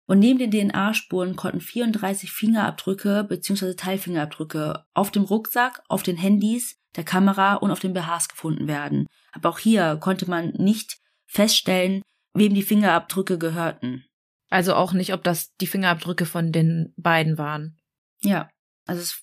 [0.06, 3.74] Und neben den DNA-Spuren konnten 34 Fingerabdrücke bzw.
[3.74, 9.06] Teilfingerabdrücke auf dem Rucksack, auf den Handys, der Kamera und auf den BHs gefunden werden.
[9.32, 12.02] Aber auch hier konnte man nicht feststellen,
[12.34, 14.04] wem die Fingerabdrücke gehörten.
[14.48, 17.76] Also auch nicht, ob das die Fingerabdrücke von den beiden waren.
[18.22, 18.48] Ja,
[18.86, 19.22] also es,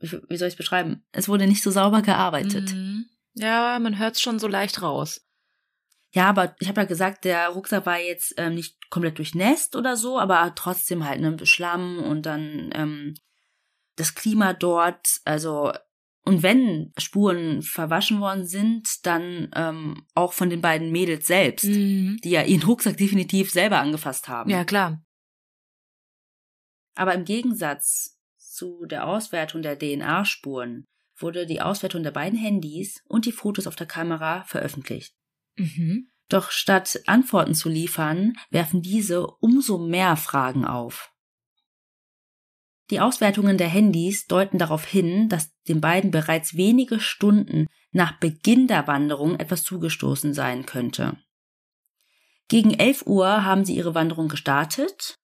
[0.00, 1.04] wie soll ich es beschreiben?
[1.12, 2.72] Es wurde nicht so sauber gearbeitet.
[2.72, 3.06] Mhm.
[3.34, 5.20] Ja, man hört es schon so leicht raus.
[6.12, 9.96] Ja, aber ich habe ja gesagt, der Rucksack war jetzt ähm, nicht komplett durchnässt oder
[9.96, 13.14] so, aber trotzdem halt ne Schlamm und dann ähm,
[13.96, 15.72] das Klima dort, also
[16.24, 22.18] und wenn Spuren verwaschen worden sind, dann ähm, auch von den beiden Mädels selbst, Mhm.
[22.24, 24.50] die ja ihren Rucksack definitiv selber angefasst haben.
[24.50, 25.04] Ja, klar.
[26.94, 30.86] Aber im Gegensatz zu der Auswertung der DNA-Spuren
[31.24, 35.16] wurde die Auswertung der beiden Handys und die Fotos auf der Kamera veröffentlicht.
[35.56, 36.10] Mhm.
[36.28, 41.10] Doch statt Antworten zu liefern, werfen diese umso mehr Fragen auf.
[42.90, 48.66] Die Auswertungen der Handys deuten darauf hin, dass den beiden bereits wenige Stunden nach Beginn
[48.66, 51.16] der Wanderung etwas zugestoßen sein könnte.
[52.48, 55.18] Gegen 11 Uhr haben sie ihre Wanderung gestartet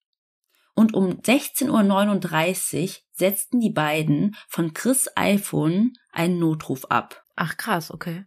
[0.81, 7.23] und um 16.39 Uhr setzten die beiden von Chris iPhone einen Notruf ab.
[7.37, 8.25] Ach krass, okay.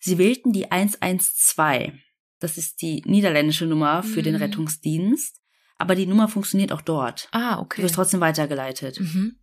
[0.00, 1.92] Sie wählten die 112.
[2.40, 4.42] Das ist die niederländische Nummer für den Mhm.
[4.42, 5.40] Rettungsdienst.
[5.78, 7.28] Aber die Nummer funktioniert auch dort.
[7.30, 7.82] Ah, Du okay.
[7.82, 8.98] wirst trotzdem weitergeleitet.
[8.98, 9.38] Mhm.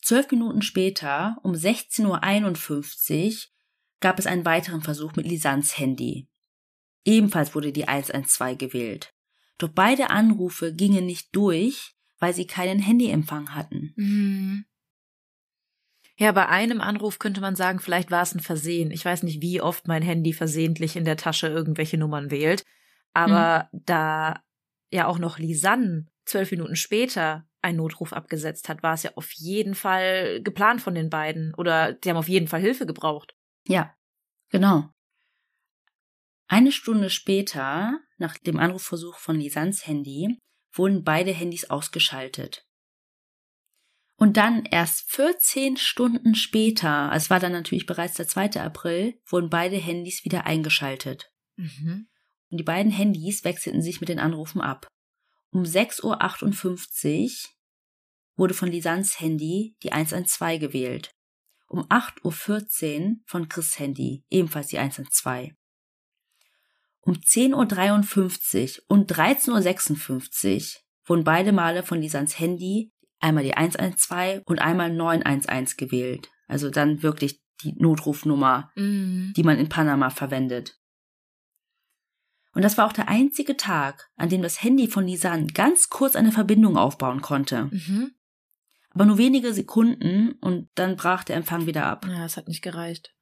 [0.00, 3.32] Zwölf Minuten später, um 16.51 Uhr,
[4.00, 6.28] gab es einen weiteren Versuch mit Lisans Handy.
[7.04, 9.13] Ebenfalls wurde die 112 gewählt.
[9.58, 13.92] Doch beide Anrufe gingen nicht durch, weil sie keinen Handyempfang hatten.
[13.96, 14.64] Mhm.
[16.16, 18.92] Ja, bei einem Anruf könnte man sagen, vielleicht war es ein Versehen.
[18.92, 22.64] Ich weiß nicht, wie oft mein Handy versehentlich in der Tasche irgendwelche Nummern wählt.
[23.14, 24.40] Aber da
[24.92, 29.32] ja auch noch Lisanne zwölf Minuten später einen Notruf abgesetzt hat, war es ja auf
[29.32, 31.52] jeden Fall geplant von den beiden.
[31.54, 33.34] Oder die haben auf jeden Fall Hilfe gebraucht.
[33.66, 33.94] Ja,
[34.50, 34.90] genau.
[36.46, 40.38] Eine Stunde später, nach dem Anrufversuch von Lisans Handy,
[40.72, 42.66] wurden beide Handys ausgeschaltet.
[44.16, 48.60] Und dann erst 14 Stunden später, es war dann natürlich bereits der 2.
[48.60, 51.32] April, wurden beide Handys wieder eingeschaltet.
[51.56, 52.08] Mhm.
[52.50, 54.86] Und die beiden Handys wechselten sich mit den Anrufen ab.
[55.50, 57.50] Um 6.58 Uhr
[58.36, 61.10] wurde von Lisans Handy die 112 gewählt.
[61.66, 65.52] Um 8.14 Uhr von Chris Handy, ebenfalls die 112.
[67.04, 74.42] Um 10.53 Uhr und 13.56 Uhr wurden beide Male von Lisans Handy einmal die 112
[74.46, 76.30] und einmal 911 gewählt.
[76.48, 79.32] Also dann wirklich die Notrufnummer, Mhm.
[79.36, 80.78] die man in Panama verwendet.
[82.52, 86.14] Und das war auch der einzige Tag, an dem das Handy von Lisanne ganz kurz
[86.16, 87.64] eine Verbindung aufbauen konnte.
[87.64, 88.14] Mhm.
[88.90, 92.06] Aber nur wenige Sekunden und dann brach der Empfang wieder ab.
[92.06, 93.14] Ja, es hat nicht gereicht.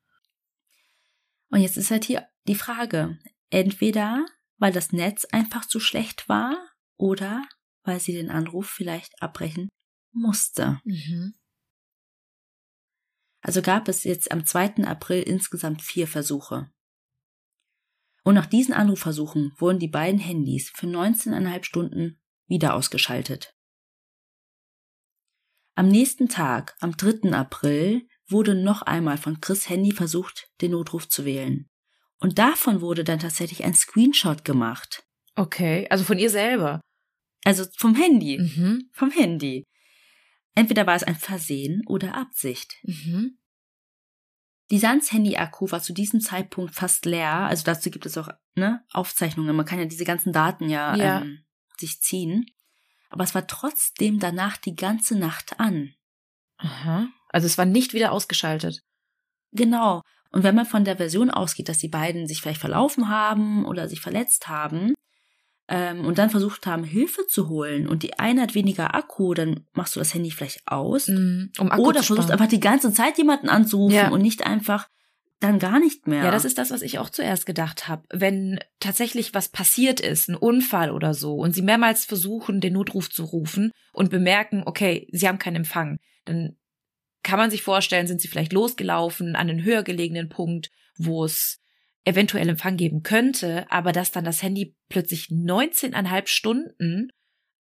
[1.48, 3.18] Und jetzt ist halt hier die Frage.
[3.52, 4.24] Entweder,
[4.56, 6.56] weil das Netz einfach zu schlecht war
[6.96, 7.46] oder
[7.82, 9.68] weil sie den Anruf vielleicht abbrechen
[10.10, 10.80] musste.
[10.84, 11.34] Mhm.
[13.42, 14.84] Also gab es jetzt am 2.
[14.84, 16.72] April insgesamt vier Versuche.
[18.24, 23.54] Und nach diesen Anrufversuchen wurden die beiden Handys für 19,5 Stunden wieder ausgeschaltet.
[25.74, 27.32] Am nächsten Tag, am 3.
[27.32, 31.68] April, wurde noch einmal von Chris Handy versucht, den Notruf zu wählen.
[32.22, 35.04] Und davon wurde dann tatsächlich ein Screenshot gemacht.
[35.35, 36.80] Okay, also von ihr selber.
[37.44, 38.38] Also vom Handy.
[38.38, 38.88] Mhm.
[38.92, 39.64] Vom Handy.
[40.54, 42.76] Entweder war es ein Versehen oder Absicht.
[42.85, 43.38] Mhm.
[44.70, 47.32] Die Sans Handy-Akku war zu diesem Zeitpunkt fast leer.
[47.32, 49.56] Also dazu gibt es auch ne, Aufzeichnungen.
[49.56, 51.22] Man kann ja diese ganzen Daten ja, Ja.
[51.22, 51.44] Ähm,
[51.76, 52.46] sich ziehen.
[53.11, 55.92] Aber es war trotzdem danach die ganze Nacht an.
[56.58, 57.08] Aha.
[57.30, 58.85] Also es war nicht wieder ausgeschaltet.
[59.50, 60.02] Genau.
[60.32, 63.88] Und wenn man von der Version ausgeht, dass die beiden sich vielleicht verlaufen haben oder
[63.88, 64.94] sich verletzt haben
[65.68, 69.66] ähm, und dann versucht haben, Hilfe zu holen und die eine hat weniger Akku, dann
[69.74, 71.08] machst du das Handy vielleicht aus.
[71.08, 71.52] Mhm.
[71.58, 74.08] Um Akku oder versuchst einfach die ganze Zeit jemanden anzurufen Ja.
[74.08, 74.88] und nicht einfach
[75.40, 76.24] dann gar nicht mehr.
[76.24, 78.04] Ja, das ist das, was ich auch zuerst gedacht habe.
[78.10, 83.10] Wenn tatsächlich was passiert ist, ein Unfall oder so, und sie mehrmals versuchen, den Notruf
[83.10, 86.56] zu rufen und bemerken, okay, sie haben keinen Empfang, dann
[87.22, 91.61] kann man sich vorstellen, sind sie vielleicht losgelaufen an einen höher gelegenen Punkt, wo es
[92.04, 97.12] eventuell Empfang geben könnte, aber dass dann das Handy plötzlich 19,5 Stunden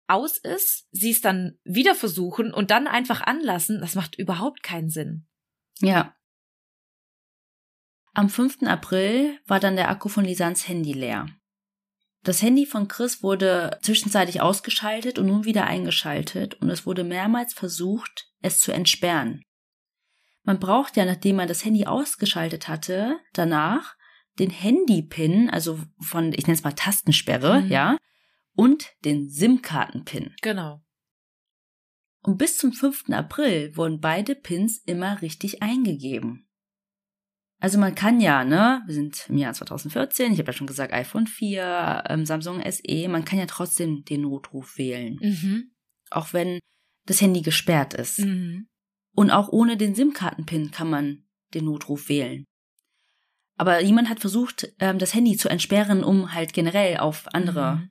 [0.08, 4.90] aus ist, sie es dann wieder versuchen und dann einfach anlassen, das macht überhaupt keinen
[4.90, 5.26] Sinn.
[5.80, 6.14] Ja.
[8.14, 8.62] Am 5.
[8.64, 11.28] April war dann der Akku von Lisans Handy leer.
[12.24, 17.54] Das Handy von Chris wurde zwischenzeitlich ausgeschaltet und nun wieder eingeschaltet und es wurde mehrmals
[17.54, 19.44] versucht, es zu entsperren.
[20.44, 23.96] Man braucht ja, nachdem man das Handy ausgeschaltet hatte, danach
[24.38, 27.68] den Handy-Pin, also von, ich nenne es mal Tastensperre, Mhm.
[27.70, 27.96] ja,
[28.54, 30.34] und den SIM-Karten-Pin.
[30.42, 30.82] Genau.
[32.22, 33.10] Und bis zum 5.
[33.12, 36.48] April wurden beide Pins immer richtig eingegeben.
[37.58, 40.92] Also man kann ja, ne, wir sind im Jahr 2014, ich habe ja schon gesagt,
[40.92, 45.70] iPhone 4, ähm, Samsung SE, man kann ja trotzdem den Notruf wählen, Mhm.
[46.10, 46.58] auch wenn
[47.06, 48.18] das Handy gesperrt ist.
[48.20, 48.66] Mhm.
[49.14, 52.44] Und auch ohne den SIM-Karten-Pin kann man den Notruf wählen.
[53.58, 57.90] Aber jemand hat versucht, ähm, das Handy zu entsperren, um halt generell auf andere Mhm.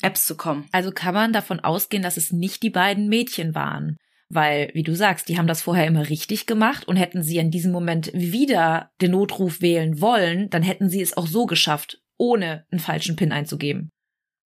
[0.00, 0.66] Apps zu kommen.
[0.72, 3.96] Also kann man davon ausgehen, dass es nicht die beiden Mädchen waren.
[4.28, 7.50] Weil, wie du sagst, die haben das vorher immer richtig gemacht und hätten sie in
[7.50, 12.66] diesem Moment wieder den Notruf wählen wollen, dann hätten sie es auch so geschafft, ohne
[12.70, 13.90] einen falschen PIN einzugeben.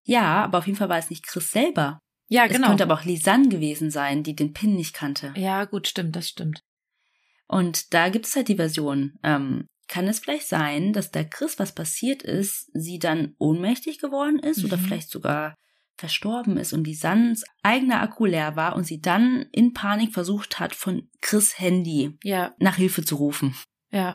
[0.05, 1.99] Ja, aber auf jeden Fall war es nicht Chris selber.
[2.29, 5.33] Ja, Es könnte aber auch Lisanne gewesen sein, die den Pin nicht kannte.
[5.35, 6.61] Ja, gut, stimmt, das stimmt.
[7.47, 9.17] Und da gibt es halt die Version.
[9.23, 14.37] Ähm, kann es vielleicht sein, dass der Chris, was passiert ist, sie dann ohnmächtig geworden
[14.37, 14.81] ist oder Mhm.
[14.81, 15.55] vielleicht sogar
[15.97, 20.75] verstorben ist und Lisannes eigener Akku leer war und sie dann in Panik versucht hat,
[20.75, 23.55] von Chris Handy Ja, nach Hilfe zu rufen.
[23.91, 24.13] ja.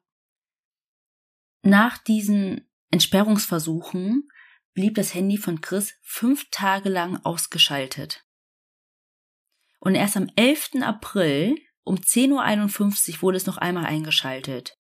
[1.63, 4.29] Nach diesen Entsperrungsversuchen
[4.75, 8.25] blieb das Handy von Chris fünf Tage lang ausgeschaltet.
[9.81, 10.83] Und erst am 11.
[10.83, 14.77] April um 10.51 Uhr wurde es noch einmal eingeschaltet.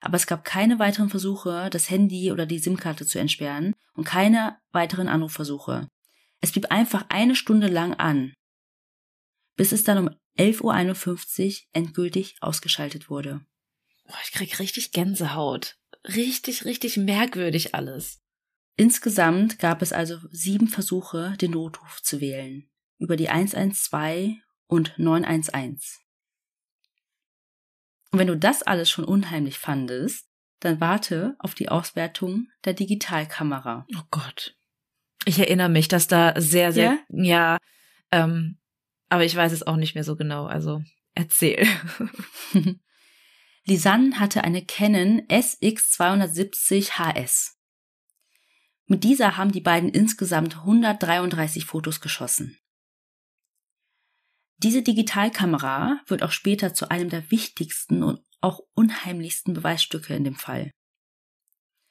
[0.00, 4.58] Aber es gab keine weiteren Versuche, das Handy oder die SIM-Karte zu entsperren und keine
[4.70, 5.88] weiteren Anrufversuche.
[6.42, 8.34] Es blieb einfach eine Stunde lang an,
[9.56, 13.40] bis es dann um 11.51 Uhr endgültig ausgeschaltet wurde.
[14.06, 15.76] Boah, ich krieg richtig Gänsehaut.
[16.06, 18.20] Richtig, richtig merkwürdig alles.
[18.76, 22.68] Insgesamt gab es also sieben Versuche, den Notruf zu wählen.
[22.98, 26.00] Über die 112 und 911.
[28.10, 30.28] Und wenn du das alles schon unheimlich fandest,
[30.60, 33.86] dann warte auf die Auswertung der Digitalkamera.
[33.96, 34.56] Oh Gott.
[35.26, 37.58] Ich erinnere mich, dass da sehr, sehr, ja,
[38.10, 38.58] ähm,
[39.08, 40.46] aber ich weiß es auch nicht mehr so genau.
[40.46, 40.82] Also
[41.14, 41.66] erzähl.
[43.64, 47.58] Lisanne hatte eine Canon SX270 HS.
[48.86, 52.58] Mit dieser haben die beiden insgesamt 133 Fotos geschossen.
[54.58, 60.36] Diese Digitalkamera wird auch später zu einem der wichtigsten und auch unheimlichsten Beweisstücke in dem
[60.36, 60.70] Fall.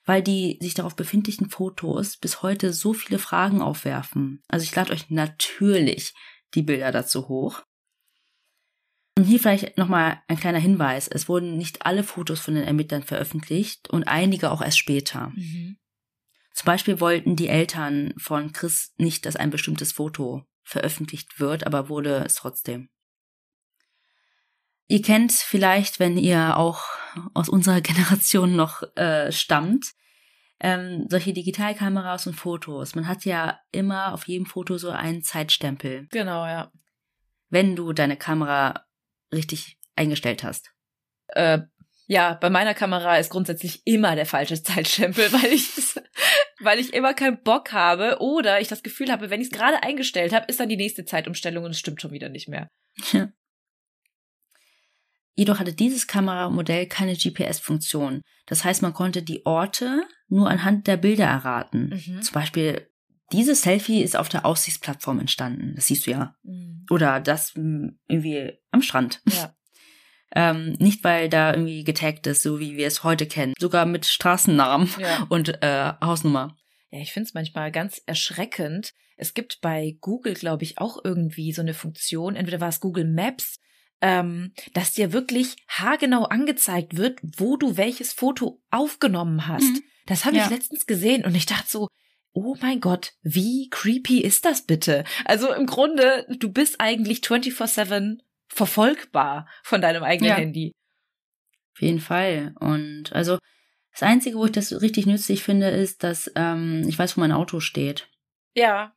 [0.05, 4.43] Weil die sich darauf befindlichen Fotos bis heute so viele Fragen aufwerfen.
[4.47, 6.13] Also ich lade euch natürlich
[6.53, 7.63] die Bilder dazu hoch.
[9.17, 11.07] Und hier vielleicht nochmal ein kleiner Hinweis.
[11.07, 15.31] Es wurden nicht alle Fotos von den Ermittlern veröffentlicht und einige auch erst später.
[15.35, 15.77] Mhm.
[16.53, 21.89] Zum Beispiel wollten die Eltern von Chris nicht, dass ein bestimmtes Foto veröffentlicht wird, aber
[21.89, 22.89] wurde es trotzdem.
[24.87, 26.83] Ihr kennt vielleicht, wenn ihr auch
[27.33, 29.93] aus unserer Generation noch äh, stammt,
[30.59, 32.95] ähm, solche Digitalkameras und Fotos.
[32.95, 36.71] Man hat ja immer auf jedem Foto so einen Zeitstempel, Genau, ja.
[37.49, 38.85] wenn du deine Kamera
[39.33, 40.71] richtig eingestellt hast.
[41.27, 41.59] Äh,
[42.07, 45.69] ja, bei meiner Kamera ist grundsätzlich immer der falsche Zeitstempel, weil ich
[46.63, 49.83] weil ich immer keinen Bock habe oder ich das Gefühl habe, wenn ich es gerade
[49.83, 52.69] eingestellt habe, ist dann die nächste Zeitumstellung und es stimmt schon wieder nicht mehr.
[55.35, 58.21] Jedoch hatte dieses Kameramodell keine GPS-Funktion.
[58.45, 61.89] Das heißt, man konnte die Orte nur anhand der Bilder erraten.
[61.89, 62.21] Mhm.
[62.21, 62.87] Zum Beispiel,
[63.31, 65.73] dieses Selfie ist auf der Aussichtsplattform entstanden.
[65.75, 66.35] Das siehst du ja.
[66.43, 66.85] Mhm.
[66.91, 69.21] Oder das mh, irgendwie am Strand.
[69.27, 69.55] Ja.
[70.35, 73.53] Ähm, nicht, weil da irgendwie getaggt ist, so wie wir es heute kennen.
[73.59, 75.25] Sogar mit Straßennamen Ja.
[75.29, 76.55] und äh, Hausnummer.
[76.89, 78.93] Ja, ich find's manchmal ganz erschreckend.
[79.15, 83.05] Es gibt bei Google, glaube ich, auch irgendwie so eine Funktion, entweder war es Google
[83.05, 83.59] Maps,
[84.01, 89.63] ähm, dass dir wirklich haargenau angezeigt wird, wo du welches Foto aufgenommen hast.
[89.63, 89.81] Mhm.
[90.07, 90.49] Das habe ich Ja.
[90.49, 91.87] letztens gesehen und ich dachte so,
[92.33, 95.03] oh mein Gott, wie creepy ist das bitte?
[95.25, 98.17] Also im Grunde, du bist eigentlich 24-7
[98.53, 100.35] verfolgbar von deinem eigenen Ja.
[100.35, 100.71] Handy.
[101.75, 102.53] Auf jeden Fall.
[102.59, 103.39] Und also
[103.91, 107.31] das Einzige, wo ich das richtig nützlich finde, ist, dass ähm, ich weiß, wo mein
[107.31, 108.07] Auto steht.
[108.55, 108.95] Ja.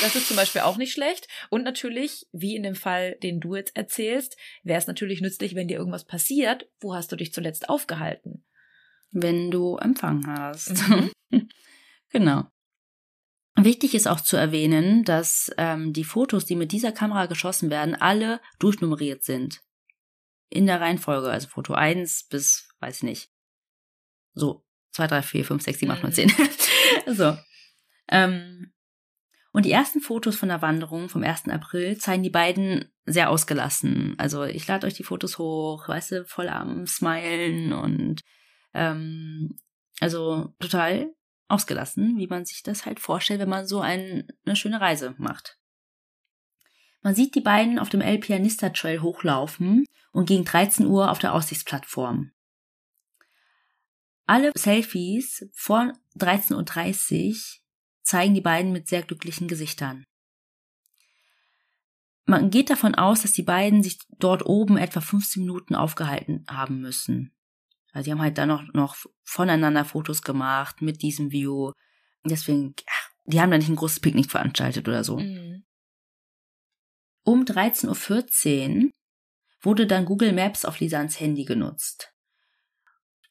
[0.00, 1.28] Das ist zum Beispiel auch nicht schlecht.
[1.50, 5.68] Und natürlich, wie in dem Fall, den du jetzt erzählst, wäre es natürlich nützlich, wenn
[5.68, 6.66] dir irgendwas passiert.
[6.80, 8.44] Wo hast du dich zuletzt aufgehalten?
[9.12, 10.88] wenn du Empfang hast.
[10.88, 11.10] Mhm.
[12.10, 12.44] genau.
[13.56, 17.94] Wichtig ist auch zu erwähnen, dass ähm, die Fotos, die mit dieser Kamera geschossen werden,
[17.94, 19.60] alle durchnummeriert sind.
[20.48, 23.30] In der Reihenfolge, also Foto 1 bis, weiß ich nicht,
[24.34, 26.14] so 2, 3, 4, 5, 6, 7, 8, 9, Mhm.
[26.14, 26.32] 10.
[27.14, 27.36] so.
[28.08, 28.72] Ähm,
[29.52, 31.48] und die ersten Fotos von der Wanderung vom 1.
[31.48, 34.14] April zeigen die beiden sehr ausgelassen.
[34.18, 38.22] Also ich lade euch die Fotos hoch, weißt du, voll am Smilen und
[38.72, 39.58] ähm,
[40.00, 41.12] Also total
[41.48, 45.58] ausgelassen, wie man sich das halt vorstellt, wenn man so ein, eine schöne Reise macht.
[47.02, 51.18] Man sieht die beiden auf dem El Pianista Trail hochlaufen und gegen 13 Uhr auf
[51.18, 52.30] der Aussichtsplattform.
[54.26, 57.36] Alle Selfies vor 13.30 Uhr
[58.02, 60.04] zeigen die beiden mit sehr glücklichen Gesichtern.
[62.24, 66.80] Man geht davon aus, dass die beiden sich dort oben etwa 15 Minuten aufgehalten haben
[66.80, 67.32] müssen.
[67.92, 71.72] Also die haben halt dann noch, noch voneinander Fotos gemacht mit diesem View.
[72.24, 75.18] Deswegen, ach, die haben da nicht ein großes Picknick veranstaltet oder so.
[75.18, 75.64] Mhm.
[77.24, 78.90] Um 13.14 Uhr
[79.60, 82.12] wurde dann Google Maps auf Lisans Handy genutzt.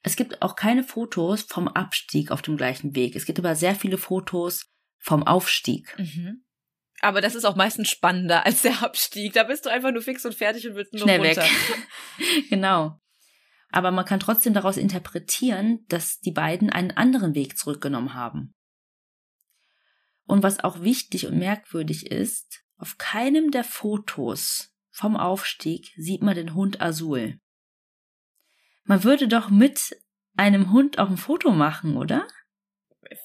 [0.03, 3.15] Es gibt auch keine Fotos vom Abstieg auf dem gleichen Weg.
[3.15, 4.65] Es gibt aber sehr viele Fotos
[4.97, 5.95] vom Aufstieg.
[5.97, 6.43] Mhm.
[7.01, 9.33] Aber das ist auch meistens spannender als der Abstieg.
[9.33, 11.43] Da bist du einfach nur fix und fertig und willst nur Schnell runter.
[11.43, 12.49] weg.
[12.49, 12.99] genau.
[13.71, 18.53] Aber man kann trotzdem daraus interpretieren, dass die beiden einen anderen Weg zurückgenommen haben.
[20.25, 26.35] Und was auch wichtig und merkwürdig ist, auf keinem der Fotos vom Aufstieg sieht man
[26.35, 27.39] den Hund Azul.
[28.83, 29.95] Man würde doch mit
[30.35, 32.27] einem Hund auch ein Foto machen, oder?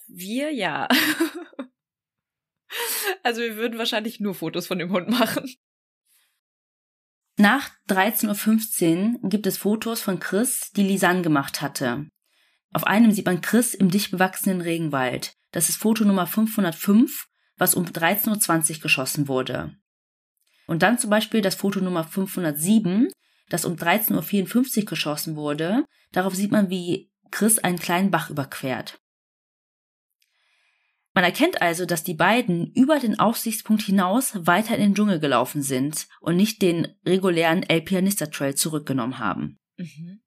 [0.07, 0.88] Wir ja.
[3.22, 5.51] also wir würden wahrscheinlich nur Fotos von dem Hund machen.
[7.39, 12.07] Nach 13.15 Uhr gibt es Fotos von Chris, die Lisanne gemacht hatte.
[12.72, 15.34] Auf einem sieht man Chris im dicht bewachsenen Regenwald.
[15.53, 17.26] Das ist Foto Nummer 505
[17.57, 19.74] was um 13.20 Uhr geschossen wurde.
[20.66, 23.11] Und dann zum Beispiel das Foto Nummer 507,
[23.49, 25.84] das um 13.54 Uhr geschossen wurde.
[26.12, 28.99] Darauf sieht man, wie Chris einen kleinen Bach überquert.
[31.16, 35.62] Man erkennt also, dass die beiden über den Aussichtspunkt hinaus weiter in den Dschungel gelaufen
[35.62, 39.58] sind und nicht den regulären El Pianista Trail zurückgenommen haben.
[39.78, 40.20] Mhm.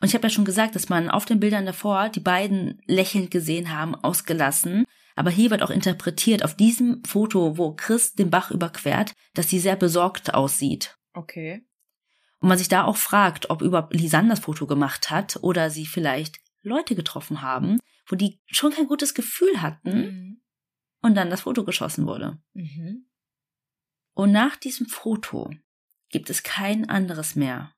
[0.00, 3.32] Und ich habe ja schon gesagt, dass man auf den Bildern davor die beiden lächelnd
[3.32, 4.84] gesehen haben, ausgelassen.
[5.16, 9.58] Aber hier wird auch interpretiert auf diesem Foto, wo Chris den Bach überquert, dass sie
[9.58, 10.96] sehr besorgt aussieht.
[11.14, 11.66] Okay.
[12.38, 15.84] Und man sich da auch fragt, ob über Lisanne das Foto gemacht hat oder sie
[15.84, 20.42] vielleicht Leute getroffen haben, wo die schon kein gutes Gefühl hatten mhm.
[21.02, 22.38] und dann das Foto geschossen wurde.
[22.54, 23.06] Mhm.
[24.14, 25.50] Und nach diesem Foto
[26.08, 27.74] gibt es kein anderes mehr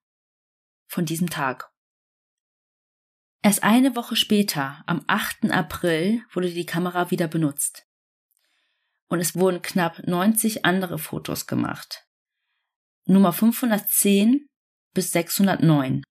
[0.87, 1.71] von diesem Tag.
[3.43, 5.51] Erst eine Woche später, am 8.
[5.51, 7.87] April, wurde die Kamera wieder benutzt.
[9.09, 12.07] Und es wurden knapp 90 andere Fotos gemacht.
[13.05, 14.49] Nummer 510
[14.93, 16.03] bis 609.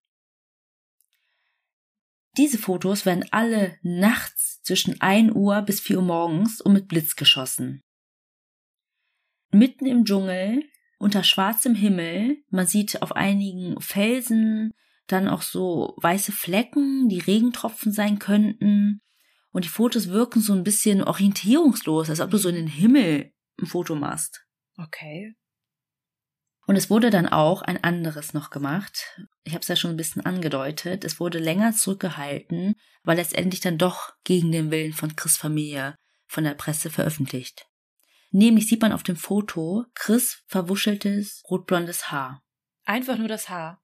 [2.38, 7.16] Diese Fotos werden alle nachts zwischen 1 Uhr bis 4 Uhr morgens und mit Blitz
[7.16, 7.82] geschossen.
[9.50, 10.62] Mitten im Dschungel,
[10.98, 14.72] unter schwarzem Himmel, man sieht auf einigen Felsen,
[15.08, 19.00] dann auch so weiße Flecken, die Regentropfen sein könnten.
[19.50, 23.32] Und die Fotos wirken so ein bisschen orientierungslos, als ob du so in den Himmel
[23.60, 24.46] ein Foto machst.
[24.76, 25.34] Okay.
[26.68, 29.18] Und es wurde dann auch ein anderes noch gemacht.
[29.42, 31.02] Ich habe es ja schon ein bisschen angedeutet.
[31.02, 35.96] Es wurde länger zurückgehalten, aber letztendlich dann doch gegen den Willen von Chris Familie
[36.26, 37.66] von der Presse veröffentlicht.
[38.32, 42.42] Nämlich sieht man auf dem Foto Chris verwuscheltes rotblondes Haar.
[42.84, 43.82] Einfach nur das Haar.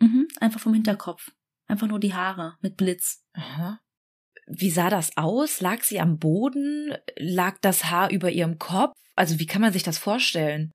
[0.00, 1.30] Mhm, einfach vom Hinterkopf.
[1.66, 3.22] Einfach nur die Haare mit Blitz.
[3.34, 3.80] Aha.
[4.46, 5.60] Wie sah das aus?
[5.60, 6.94] Lag sie am Boden?
[7.16, 8.94] Lag das Haar über ihrem Kopf?
[9.14, 10.72] Also wie kann man sich das vorstellen?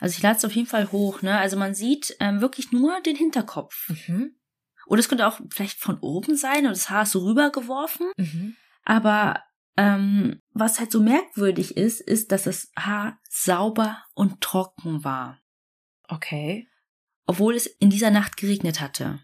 [0.00, 1.38] Also ich lade es auf jeden Fall hoch, ne?
[1.38, 3.90] Also man sieht ähm, wirklich nur den Hinterkopf.
[4.06, 4.36] Mhm.
[4.86, 8.10] Oder es könnte auch vielleicht von oben sein und das Haar ist so rübergeworfen.
[8.16, 8.56] Mhm.
[8.84, 9.42] Aber
[9.76, 15.40] ähm, was halt so merkwürdig ist, ist, dass das Haar sauber und trocken war.
[16.08, 16.68] Okay
[17.28, 19.20] obwohl es in dieser Nacht geregnet hatte.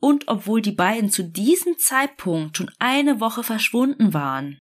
[0.00, 4.58] Und obwohl die beiden zu diesem Zeitpunkt schon eine Woche verschwunden waren.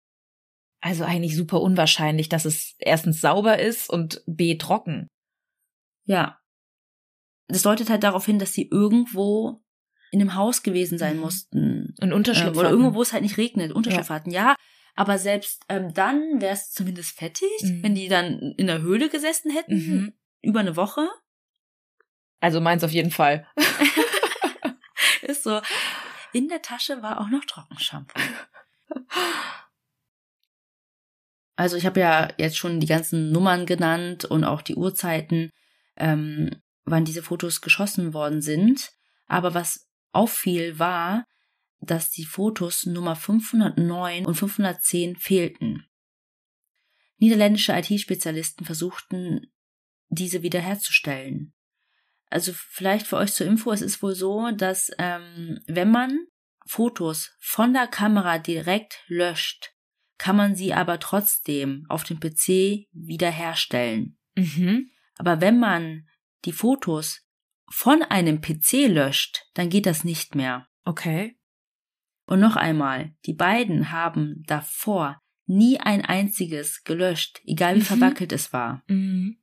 [0.79, 5.07] Also eigentlich super unwahrscheinlich, dass es erstens sauber ist und b trocken.
[6.07, 6.39] Ja.
[7.47, 9.61] Das deutet halt darauf hin, dass sie irgendwo
[10.11, 11.21] in einem Haus gewesen sein mhm.
[11.21, 11.95] mussten.
[12.01, 14.15] Und Unterschlupf ähm, Oder irgendwo, wo es halt nicht regnet, Unterschlupf ja.
[14.15, 14.31] hatten.
[14.31, 14.55] Ja,
[14.95, 17.83] aber selbst ähm, dann wäre es zumindest fettig, mhm.
[17.83, 20.13] wenn die dann in der Höhle gesessen hätten, mhm.
[20.41, 21.07] über eine Woche.
[22.39, 23.47] Also meins auf jeden Fall.
[25.21, 25.61] ist so.
[26.33, 28.19] In der Tasche war auch noch Trockenshampoo.
[31.55, 35.51] Also ich habe ja jetzt schon die ganzen Nummern genannt und auch die Uhrzeiten,
[35.97, 36.51] ähm,
[36.85, 38.91] wann diese Fotos geschossen worden sind.
[39.27, 41.25] Aber was auffiel, war,
[41.79, 45.85] dass die Fotos Nummer 509 und 510 fehlten.
[47.17, 49.51] Niederländische IT-Spezialisten versuchten,
[50.09, 51.53] diese wiederherzustellen.
[52.29, 56.19] Also vielleicht für euch zur Info, es ist wohl so, dass ähm, wenn man
[56.65, 59.73] Fotos von der Kamera direkt löscht,
[60.17, 64.17] kann man sie aber trotzdem auf dem PC wiederherstellen.
[64.35, 64.89] Mhm.
[65.17, 66.07] Aber wenn man
[66.45, 67.25] die Fotos
[67.69, 70.67] von einem PC löscht, dann geht das nicht mehr.
[70.85, 71.37] Okay.
[72.25, 77.85] Und noch einmal, die beiden haben davor nie ein einziges gelöscht, egal wie Mhm.
[77.85, 78.83] verwackelt es war.
[78.87, 79.41] Mhm.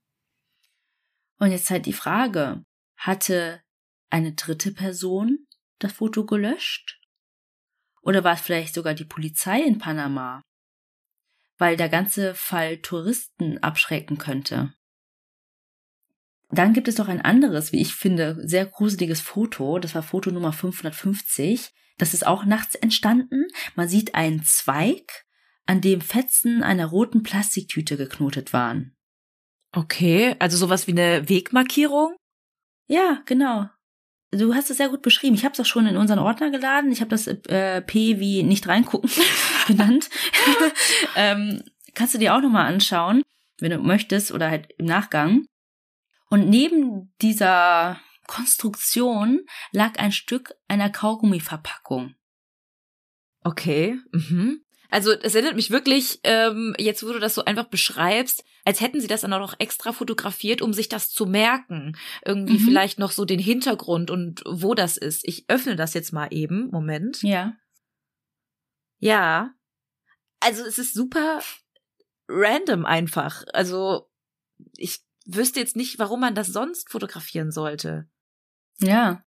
[1.39, 2.65] Und jetzt halt die Frage,
[2.97, 3.63] hatte
[4.11, 5.47] eine dritte Person
[5.79, 7.01] das Foto gelöscht?
[8.03, 10.43] Oder war es vielleicht sogar die Polizei in Panama?
[11.57, 14.75] Weil der ganze Fall Touristen abschrecken könnte.
[16.55, 19.79] Dann gibt es noch ein anderes, wie ich finde, sehr gruseliges Foto.
[19.79, 21.73] Das war Foto Nummer 550.
[21.99, 23.47] Das ist auch nachts entstanden.
[23.77, 25.25] Man sieht einen Zweig,
[25.67, 28.97] an dem Fetzen einer roten Plastiktüte geknotet waren.
[29.73, 32.15] Okay, also sowas wie eine Wegmarkierung?
[32.87, 33.69] Ja, genau.
[34.31, 35.35] Du hast es sehr gut beschrieben.
[35.35, 36.93] Ich habe es auch schon in unseren Ordner geladen.
[36.93, 39.11] Ich habe das äh, P wie nicht reingucken
[39.67, 40.11] genannt.
[41.17, 41.63] ähm,
[41.95, 43.23] kannst du dir auch nochmal anschauen,
[43.59, 45.47] wenn du möchtest oder halt im Nachgang.
[46.31, 52.15] Und neben dieser Konstruktion lag ein Stück einer Kaugummiverpackung.
[53.43, 53.99] Okay.
[54.13, 54.63] Mhm.
[54.91, 59.01] Also es erinnert mich wirklich, ähm, jetzt wo du das so einfach beschreibst, als hätten
[59.01, 61.97] sie das dann auch noch extra fotografiert, um sich das zu merken.
[62.25, 62.65] Irgendwie Mhm.
[62.65, 65.27] vielleicht noch so den Hintergrund und wo das ist.
[65.27, 66.71] Ich öffne das jetzt mal eben.
[66.71, 67.23] Moment.
[67.23, 67.55] Ja.
[68.99, 69.53] Ja.
[70.41, 71.41] Also es ist super
[72.29, 73.45] random einfach.
[73.53, 74.09] Also
[74.77, 78.09] ich wüsste jetzt nicht, warum man das sonst fotografieren sollte.
[78.79, 79.23] Ja.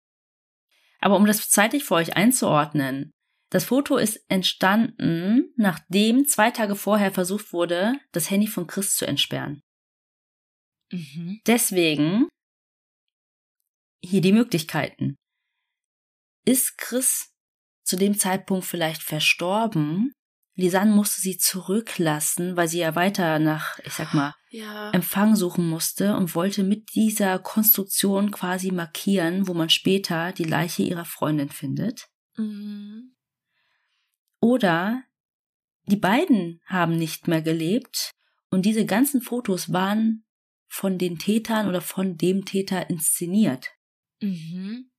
[1.01, 3.11] Aber um das zeitlich für euch einzuordnen,
[3.51, 9.07] das Foto ist entstanden, nachdem zwei Tage vorher versucht wurde, das Handy von Chris zu
[9.07, 9.61] entsperren.
[10.91, 11.41] Mhm.
[11.47, 12.29] Deswegen
[14.03, 15.17] hier die Möglichkeiten.
[16.45, 17.31] Ist Chris
[17.85, 20.13] zu dem Zeitpunkt vielleicht verstorben?
[20.55, 24.91] Lisanne musste sie zurücklassen, weil sie ja weiter nach, ich sag mal, Ja.
[24.91, 30.83] Empfang suchen musste und wollte mit dieser Konstruktion quasi markieren, wo man später die Leiche
[30.83, 32.09] ihrer Freundin findet.
[32.37, 33.15] Mhm.
[34.41, 35.03] Oder
[35.87, 38.11] die beiden haben nicht mehr gelebt
[38.51, 40.25] und diese ganzen Fotos waren
[40.69, 43.71] von den Tätern oder von dem Täter inszeniert.
[44.21, 44.92] Mhm.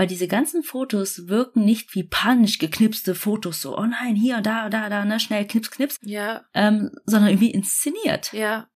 [0.00, 4.70] Weil diese ganzen Fotos wirken nicht wie panisch geknipste Fotos, so, oh nein, hier, da,
[4.70, 6.46] da, da, ne, schnell, knips, knips, Ja.
[6.54, 8.32] ähm, sondern irgendwie inszeniert.
[8.32, 8.70] Ja.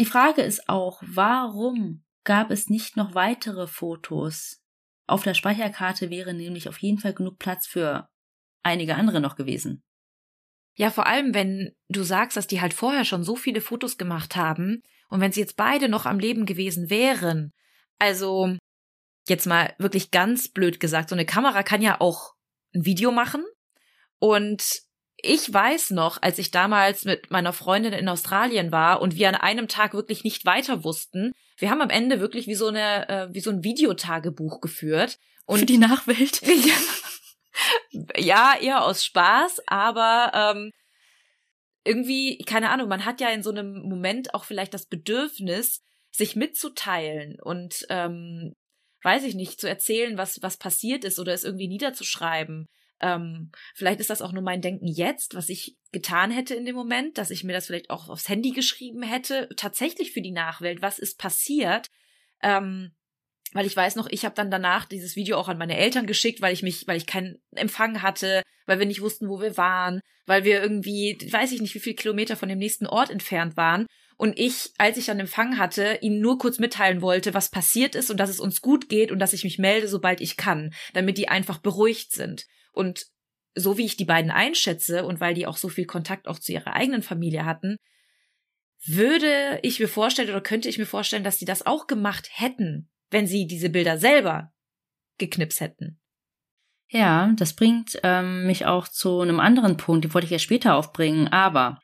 [0.00, 4.60] Die Frage ist auch, warum gab es nicht noch weitere Fotos?
[5.06, 8.08] Auf der Speicherkarte wäre nämlich auf jeden Fall genug Platz für
[8.64, 9.84] einige andere noch gewesen.
[10.74, 14.34] Ja, vor allem, wenn du sagst, dass die halt vorher schon so viele Fotos gemacht
[14.34, 17.52] haben und wenn sie jetzt beide noch am Leben gewesen wären.
[18.00, 18.56] Also,
[19.28, 22.34] jetzt mal wirklich ganz blöd gesagt, so eine Kamera kann ja auch
[22.74, 23.44] ein Video machen.
[24.18, 24.82] Und
[25.16, 29.34] ich weiß noch, als ich damals mit meiner Freundin in Australien war und wir an
[29.34, 33.28] einem Tag wirklich nicht weiter wussten, wir haben am Ende wirklich wie so eine, äh,
[33.32, 35.18] wie so ein Videotagebuch geführt.
[35.46, 36.42] Und für die Nachwelt.
[38.16, 40.70] ja, eher aus Spaß, aber ähm,
[41.84, 46.36] irgendwie, keine Ahnung, man hat ja in so einem Moment auch vielleicht das Bedürfnis, sich
[46.36, 48.54] mitzuteilen und ähm,
[49.04, 52.66] weiß ich nicht, zu erzählen, was, was passiert ist oder es irgendwie niederzuschreiben.
[53.00, 56.74] Ähm, vielleicht ist das auch nur mein Denken jetzt, was ich getan hätte in dem
[56.74, 60.80] Moment, dass ich mir das vielleicht auch aufs Handy geschrieben hätte, tatsächlich für die Nachwelt,
[60.80, 61.88] was ist passiert.
[62.42, 62.92] Ähm,
[63.52, 66.40] weil ich weiß noch, ich habe dann danach dieses Video auch an meine Eltern geschickt,
[66.40, 70.00] weil ich mich, weil ich keinen Empfang hatte, weil wir nicht wussten, wo wir waren,
[70.26, 73.86] weil wir irgendwie, weiß ich nicht, wie viele Kilometer von dem nächsten Ort entfernt waren.
[74.24, 78.10] Und ich, als ich dann Empfang hatte, ihnen nur kurz mitteilen wollte, was passiert ist
[78.10, 81.18] und dass es uns gut geht und dass ich mich melde, sobald ich kann, damit
[81.18, 82.46] die einfach beruhigt sind.
[82.72, 83.04] Und
[83.54, 86.52] so wie ich die beiden einschätze und weil die auch so viel Kontakt auch zu
[86.52, 87.76] ihrer eigenen Familie hatten,
[88.86, 92.88] würde ich mir vorstellen oder könnte ich mir vorstellen, dass sie das auch gemacht hätten,
[93.10, 94.54] wenn sie diese Bilder selber
[95.18, 96.00] geknipst hätten.
[96.88, 100.76] Ja, das bringt ähm, mich auch zu einem anderen Punkt, den wollte ich ja später
[100.76, 101.28] aufbringen.
[101.28, 101.82] Aber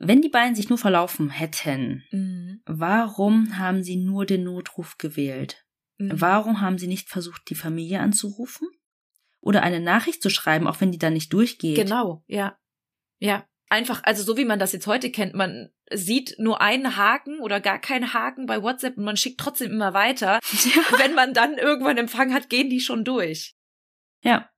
[0.00, 2.62] wenn die beiden sich nur verlaufen hätten, Mhm.
[2.64, 5.64] warum haben sie nur den Notruf gewählt?
[5.98, 6.12] Mhm.
[6.20, 8.66] Warum haben sie nicht versucht, die Familie anzurufen?
[9.42, 11.76] Oder eine Nachricht zu schreiben, auch wenn die dann nicht durchgeht?
[11.76, 12.58] Genau, ja.
[13.18, 13.46] Ja.
[13.68, 17.60] Einfach, also so wie man das jetzt heute kennt, man sieht nur einen Haken oder
[17.60, 20.40] gar keinen Haken bei WhatsApp und man schickt trotzdem immer weiter.
[20.98, 23.54] Wenn man dann irgendwann Empfang hat, gehen die schon durch.
[24.22, 24.50] Ja.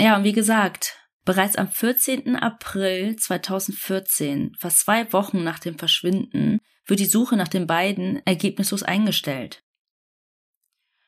[0.00, 2.36] Ja, und wie gesagt, bereits am 14.
[2.36, 8.82] April 2014, fast zwei Wochen nach dem Verschwinden, wird die Suche nach den beiden ergebnislos
[8.82, 9.62] eingestellt.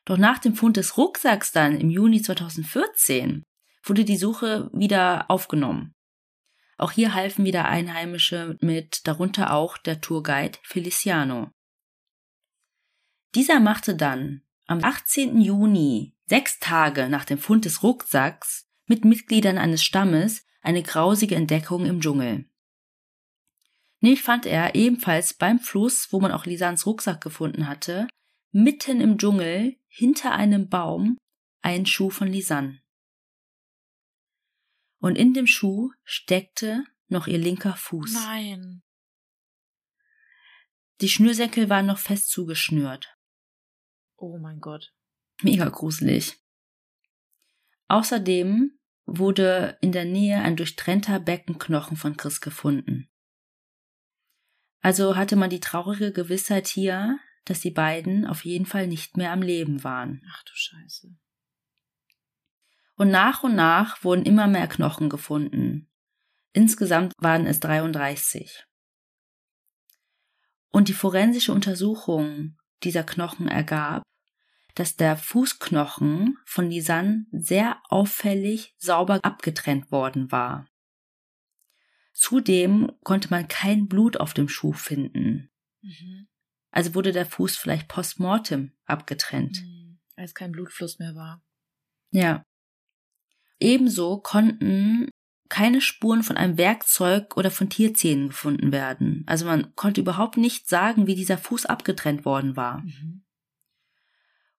[0.04, 3.44] Doch nach dem Fund des Rucksacks dann im Juni 2014
[3.84, 5.94] wurde die Suche wieder aufgenommen.
[6.78, 11.50] Auch hier halfen wieder Einheimische mit, darunter auch der Tourguide Feliciano.
[13.34, 15.40] Dieser machte dann am 18.
[15.40, 21.87] Juni, sechs Tage nach dem Fund des Rucksacks, mit Mitgliedern eines Stammes eine grausige Entdeckung
[21.87, 22.49] im Dschungel.
[24.01, 28.09] Nämlich fand er ebenfalls beim Fluss, wo man auch Lisans Rucksack gefunden hatte,
[28.51, 31.18] mitten im Dschungel, hinter einem Baum,
[31.61, 32.83] einen Schuh von Lisanne.
[34.99, 38.14] Und in dem Schuh steckte noch ihr linker Fuß.
[38.14, 38.83] Nein.
[41.01, 43.16] Die Schnürsenkel waren noch fest zugeschnürt.
[44.16, 44.95] Oh mein Gott.
[45.43, 46.41] Mega gruselig.
[47.93, 48.72] Außerdem
[49.05, 53.11] wurde in der Nähe ein durchtrennter Beckenknochen von Chris gefunden.
[54.80, 59.30] Also hatte man die traurige Gewissheit hier, dass die beiden auf jeden Fall nicht mehr
[59.30, 60.22] am Leben waren.
[60.32, 61.14] Ach du Scheiße.
[62.97, 65.90] Und nach und nach wurden immer mehr Knochen gefunden.
[66.55, 68.64] Insgesamt waren es 33.
[70.70, 74.03] Und die forensische Untersuchung dieser Knochen ergab,
[74.75, 80.66] dass der Fußknochen von Lisanne sehr auffällig sauber abgetrennt worden war.
[82.12, 85.51] Zudem konnte man kein Blut auf dem Schuh finden.
[85.83, 86.29] Mhm.
[86.70, 89.62] Also wurde der Fuß vielleicht postmortem abgetrennt.
[89.62, 90.01] Mhm.
[90.16, 91.43] Als kein Blutfluss mehr war.
[92.11, 92.45] Ja.
[93.61, 95.09] Ebenso konnten
[95.49, 99.23] keine Spuren von einem Werkzeug oder von Tierzähnen gefunden werden.
[99.27, 102.79] Also man konnte überhaupt nicht sagen, wie dieser Fuß abgetrennt worden war.
[102.79, 103.25] Mhm.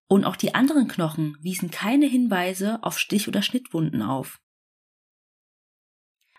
[0.08, 4.40] Und auch die anderen Knochen wiesen keine Hinweise auf Stich- oder Schnittwunden auf.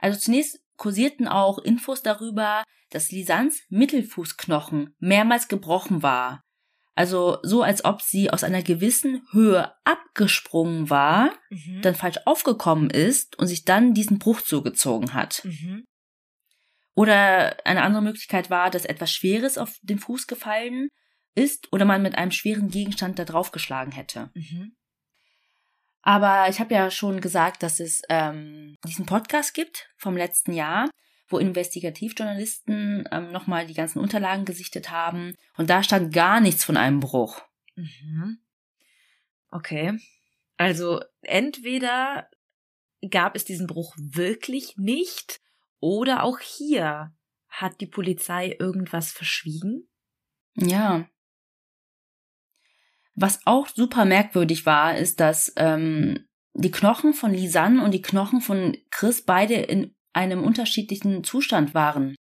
[0.00, 6.42] Also zunächst kursierten auch Infos darüber, dass Lisans Mittelfußknochen mehrmals gebrochen war.
[6.94, 11.82] Also so, als ob sie aus einer gewissen Höhe abgesprungen war, mhm.
[11.82, 15.44] dann falsch aufgekommen ist und sich dann diesen Bruch zugezogen hat.
[15.44, 15.84] Mhm.
[16.94, 20.88] Oder eine andere Möglichkeit war, dass etwas Schweres auf den Fuß gefallen
[21.34, 24.30] ist oder man mit einem schweren Gegenstand da drauf geschlagen hätte.
[24.34, 24.76] Mhm.
[26.02, 30.90] Aber ich habe ja schon gesagt, dass es ähm, diesen Podcast gibt vom letzten Jahr,
[31.28, 35.34] wo Investigativjournalisten ähm, nochmal die ganzen Unterlagen gesichtet haben.
[35.56, 37.40] Und da stand gar nichts von einem Bruch.
[37.74, 38.38] Mhm.
[39.50, 39.98] Okay.
[40.58, 42.28] Also entweder
[43.10, 45.40] gab es diesen Bruch wirklich nicht
[45.80, 47.14] oder auch hier
[47.48, 49.88] hat die Polizei irgendwas verschwiegen?
[50.54, 51.08] Ja.
[53.14, 58.40] Was auch super merkwürdig war, ist, dass ähm, die Knochen von Lisanne und die Knochen
[58.40, 62.14] von Chris beide in einem unterschiedlichen Zustand waren.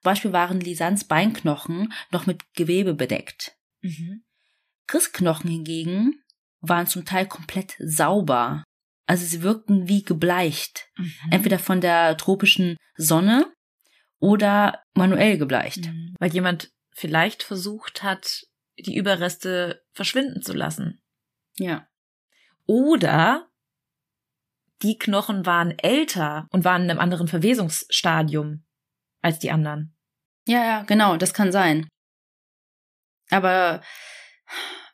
[0.00, 3.56] Zum Beispiel waren Lisannes Beinknochen noch mit Gewebe bedeckt.
[3.82, 4.24] Mhm.
[4.86, 6.22] Chris Knochen hingegen
[6.60, 8.64] waren zum Teil komplett sauber.
[9.06, 10.88] Also sie wirkten wie gebleicht.
[10.96, 11.12] Mhm.
[11.30, 13.52] Entweder von der tropischen Sonne
[14.18, 15.86] oder manuell gebleicht.
[15.86, 16.14] Mhm.
[16.18, 18.46] Weil jemand vielleicht versucht hat,
[18.82, 21.02] die Überreste verschwinden zu lassen.
[21.56, 21.88] Ja.
[22.66, 23.48] Oder
[24.82, 28.64] die Knochen waren älter und waren in einem anderen Verwesungsstadium
[29.20, 29.96] als die anderen.
[30.46, 31.88] Ja, ja, genau, das kann sein.
[33.30, 33.82] Aber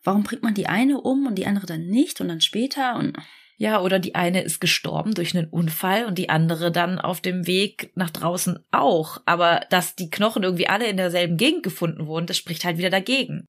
[0.02, 3.16] warum bringt man die eine um und die andere dann nicht und dann später und
[3.58, 7.46] ja, oder die eine ist gestorben durch einen Unfall und die andere dann auf dem
[7.46, 9.22] Weg nach draußen auch.
[9.24, 12.90] Aber dass die Knochen irgendwie alle in derselben Gegend gefunden wurden, das spricht halt wieder
[12.90, 13.46] dagegen.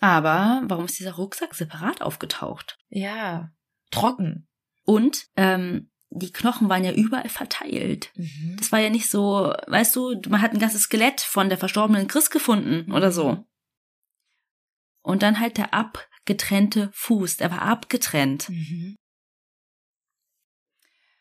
[0.00, 2.78] Aber warum ist dieser Rucksack separat aufgetaucht?
[2.88, 3.50] Ja,
[3.90, 4.48] trocken.
[4.84, 8.10] Und ähm, die Knochen waren ja überall verteilt.
[8.14, 8.56] Mhm.
[8.58, 12.08] Das war ja nicht so, weißt du, man hat ein ganzes Skelett von der verstorbenen
[12.08, 13.44] Chris gefunden oder so.
[15.02, 18.48] Und dann halt der abgetrennte Fuß, der war abgetrennt.
[18.48, 18.96] Mhm.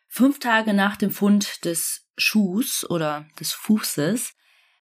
[0.07, 4.34] Fünf Tage nach dem Fund des Schuhs oder des Fußes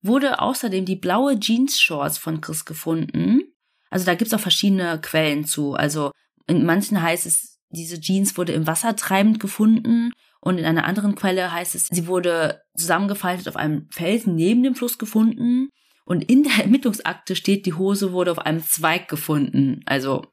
[0.03, 3.46] wurde außerdem die blaue Jeans-Shorts von Chris gefunden,
[3.91, 5.75] also da gibt's auch verschiedene Quellen zu.
[5.75, 6.11] Also
[6.47, 11.15] in manchen heißt es, diese Jeans wurde im Wasser treibend gefunden und in einer anderen
[11.15, 15.69] Quelle heißt es, sie wurde zusammengefaltet auf einem Felsen neben dem Fluss gefunden
[16.05, 19.83] und in der Ermittlungsakte steht, die Hose wurde auf einem Zweig gefunden.
[19.87, 20.25] Also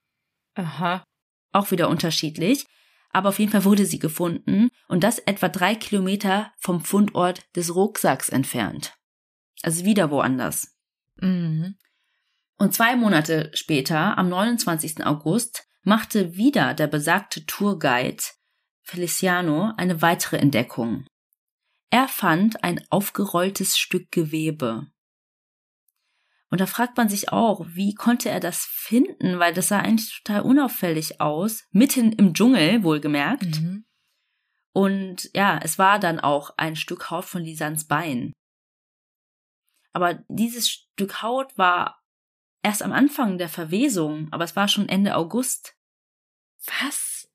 [0.56, 1.04] Aha.
[1.52, 2.66] auch wieder unterschiedlich.
[3.10, 7.76] Aber auf jeden Fall wurde sie gefunden und das etwa drei Kilometer vom Fundort des
[7.76, 8.96] Rucksacks entfernt.
[9.62, 10.76] Also wieder woanders.
[11.18, 11.76] Mhm.
[12.64, 15.06] Und zwei Monate später, am 29.
[15.06, 18.24] August, machte wieder der besagte Tourguide
[18.84, 21.06] Feliciano eine weitere Entdeckung.
[21.90, 24.88] Er fand ein aufgerolltes Stück Gewebe.
[26.50, 29.40] Und da fragt man sich auch, wie konnte er das finden?
[29.40, 31.66] Weil das sah eigentlich total unauffällig aus.
[31.72, 33.60] Mitten im Dschungel, wohlgemerkt.
[33.60, 33.84] Mhm.
[34.72, 38.32] Und ja, es war dann auch ein Stück Haut von Lisans Bein.
[39.92, 42.00] Aber dieses Stück Haut war
[42.64, 45.76] erst am Anfang der Verwesung, aber es war schon Ende August.
[46.82, 47.30] Was?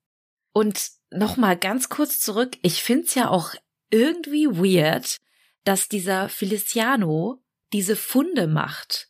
[0.51, 2.57] Und nochmal ganz kurz zurück.
[2.61, 3.53] Ich find's ja auch
[3.89, 5.17] irgendwie weird,
[5.63, 9.09] dass dieser Feliciano diese Funde macht,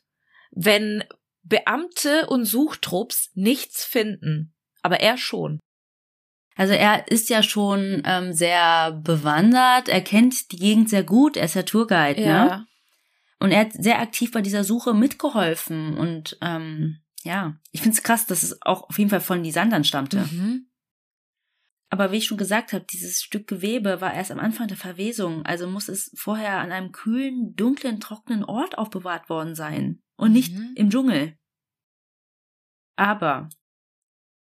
[0.50, 1.02] wenn
[1.42, 4.54] Beamte und Suchtrupps nichts finden.
[4.82, 5.58] Aber er schon.
[6.56, 11.46] Also er ist ja schon ähm, sehr bewandert, er kennt die Gegend sehr gut, er
[11.46, 12.44] ist ja Tourguide, Ja.
[12.44, 12.66] ne?
[13.40, 15.96] Und er hat sehr aktiv bei dieser Suche mitgeholfen.
[15.96, 20.26] Und ähm, ja, ich find's krass, dass es auch auf jeden Fall von Lisandern stammte.
[20.30, 20.66] Mhm.
[21.92, 25.44] Aber wie ich schon gesagt habe, dieses Stück Gewebe war erst am Anfang der Verwesung,
[25.44, 30.52] also muss es vorher an einem kühlen, dunklen, trockenen Ort aufbewahrt worden sein und nicht
[30.54, 30.74] Mhm.
[30.76, 31.36] im Dschungel.
[32.96, 33.48] Aber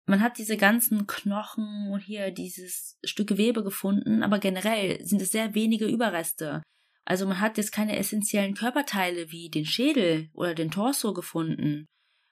[0.06, 5.30] man hat diese ganzen Knochen und hier dieses Stück Gewebe gefunden, aber generell sind es
[5.30, 6.62] sehr wenige Überreste.
[7.06, 11.86] Also man hat jetzt keine essentiellen Körperteile wie den Schädel oder den Torso gefunden.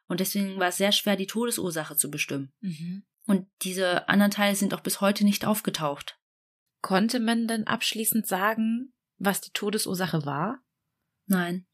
[0.09, 2.53] Und deswegen war es sehr schwer, die Todesursache zu bestimmen.
[2.61, 3.05] Mhm.
[3.27, 6.18] Und diese anderen Teile sind auch bis heute nicht aufgetaucht.
[6.83, 10.61] Konnte man denn abschließend sagen, was die Todesursache war?
[11.27, 11.66] Nein.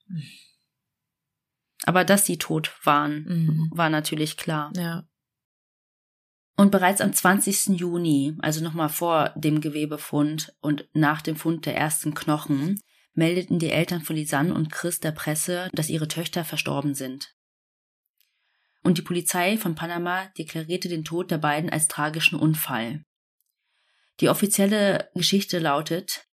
[1.85, 3.71] Aber dass sie tot waren, Mhm.
[3.73, 4.71] war natürlich klar.
[4.77, 5.09] Ja.
[6.57, 7.79] Und bereits am 20.
[7.79, 12.79] Juni, also nochmal vor dem Gewebefund und nach dem Fund der ersten Knochen,
[13.15, 17.35] meldeten die Eltern von Lisanne und Chris der Presse, dass ihre Töchter verstorben sind.
[18.83, 23.05] Und die Polizei von Panama deklarierte den Tod der beiden als tragischen Unfall.
[24.21, 26.27] Die offizielle Geschichte lautet,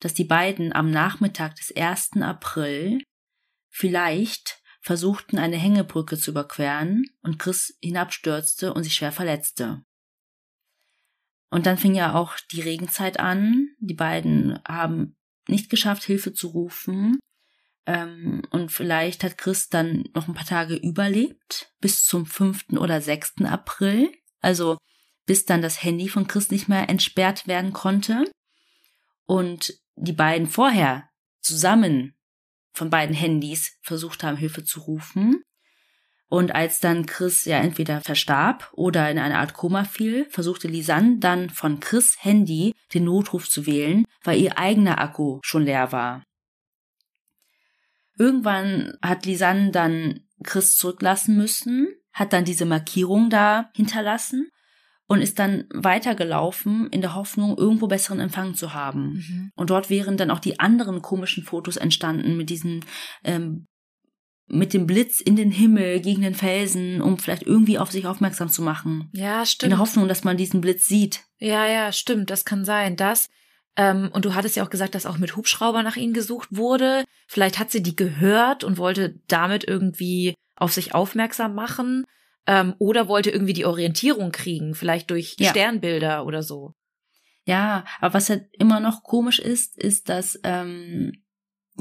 [0.00, 2.10] dass die beiden am Nachmittag des 1.
[2.20, 3.02] April
[3.68, 9.84] vielleicht versuchten, eine Hängebrücke zu überqueren und Chris hinabstürzte und sich schwer verletzte.
[11.50, 13.68] Und dann fing ja auch die Regenzeit an.
[13.78, 15.16] Die beiden haben
[15.48, 17.18] nicht geschafft, Hilfe zu rufen.
[17.86, 22.70] Ähm, und vielleicht hat Chris dann noch ein paar Tage überlebt, bis zum 5.
[22.78, 23.42] oder 6.
[23.44, 24.12] April.
[24.40, 24.78] Also
[25.26, 28.24] bis dann das Handy von Chris nicht mehr entsperrt werden konnte.
[29.26, 31.08] Und die beiden vorher
[31.40, 32.14] zusammen
[32.72, 35.42] von beiden Handys versucht haben, Hilfe zu rufen.
[36.32, 41.18] Und als dann Chris ja entweder verstarb oder in eine Art Koma fiel, versuchte Lisanne
[41.18, 46.22] dann von Chris Handy den Notruf zu wählen, weil ihr eigener Akku schon leer war.
[48.16, 54.48] Irgendwann hat Lisanne dann Chris zurücklassen müssen, hat dann diese Markierung da hinterlassen
[55.08, 59.16] und ist dann weitergelaufen in der Hoffnung, irgendwo besseren Empfang zu haben.
[59.16, 59.52] Mhm.
[59.54, 62.86] Und dort wären dann auch die anderen komischen Fotos entstanden mit diesen,
[63.22, 63.66] ähm,
[64.52, 68.48] mit dem Blitz in den Himmel gegen den Felsen, um vielleicht irgendwie auf sich aufmerksam
[68.50, 69.08] zu machen.
[69.12, 69.72] Ja, In stimmt.
[69.72, 71.20] der Hoffnung, dass man diesen Blitz sieht.
[71.38, 72.96] Ja, ja, stimmt, das kann sein.
[72.96, 73.30] Das.
[73.76, 77.04] Ähm, und du hattest ja auch gesagt, dass auch mit Hubschrauber nach ihnen gesucht wurde.
[77.26, 82.04] Vielleicht hat sie die gehört und wollte damit irgendwie auf sich aufmerksam machen.
[82.46, 85.50] Ähm, oder wollte irgendwie die Orientierung kriegen, vielleicht durch Ja.
[85.50, 86.74] Sternbilder oder so.
[87.44, 91.21] Ja, aber was halt immer noch komisch ist, ist, dass ähm,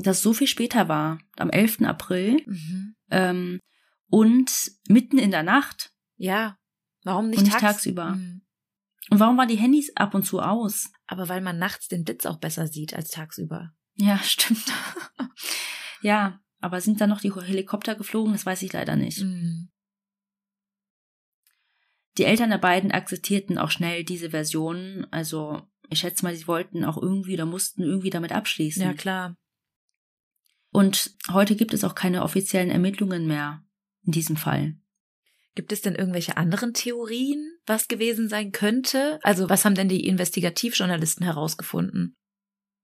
[0.01, 1.85] das so viel später war, am 11.
[1.85, 2.95] April Mhm.
[3.09, 3.59] ähm,
[4.07, 4.51] und
[4.87, 5.91] mitten in der Nacht.
[6.17, 6.57] Ja.
[7.03, 8.11] Warum nicht, Und nicht tags- tagsüber.
[8.11, 8.41] Mhm.
[9.09, 10.91] Und warum waren die Handys ab und zu aus?
[11.07, 13.73] Aber weil man nachts den Blitz auch besser sieht als tagsüber.
[13.95, 14.63] Ja, stimmt.
[16.01, 18.33] ja, aber sind da noch die Helikopter geflogen?
[18.33, 19.21] Das weiß ich leider nicht.
[19.21, 19.69] Mhm.
[22.17, 25.07] Die Eltern der beiden akzeptierten auch schnell diese Version.
[25.11, 28.81] Also, ich schätze mal, sie wollten auch irgendwie oder mussten irgendwie damit abschließen.
[28.83, 29.35] Ja, klar.
[30.71, 33.63] Und heute gibt es auch keine offiziellen Ermittlungen mehr
[34.05, 34.75] in diesem Fall.
[35.53, 39.19] Gibt es denn irgendwelche anderen Theorien, was gewesen sein könnte?
[39.21, 42.15] Also, was haben denn die Investigativjournalisten herausgefunden?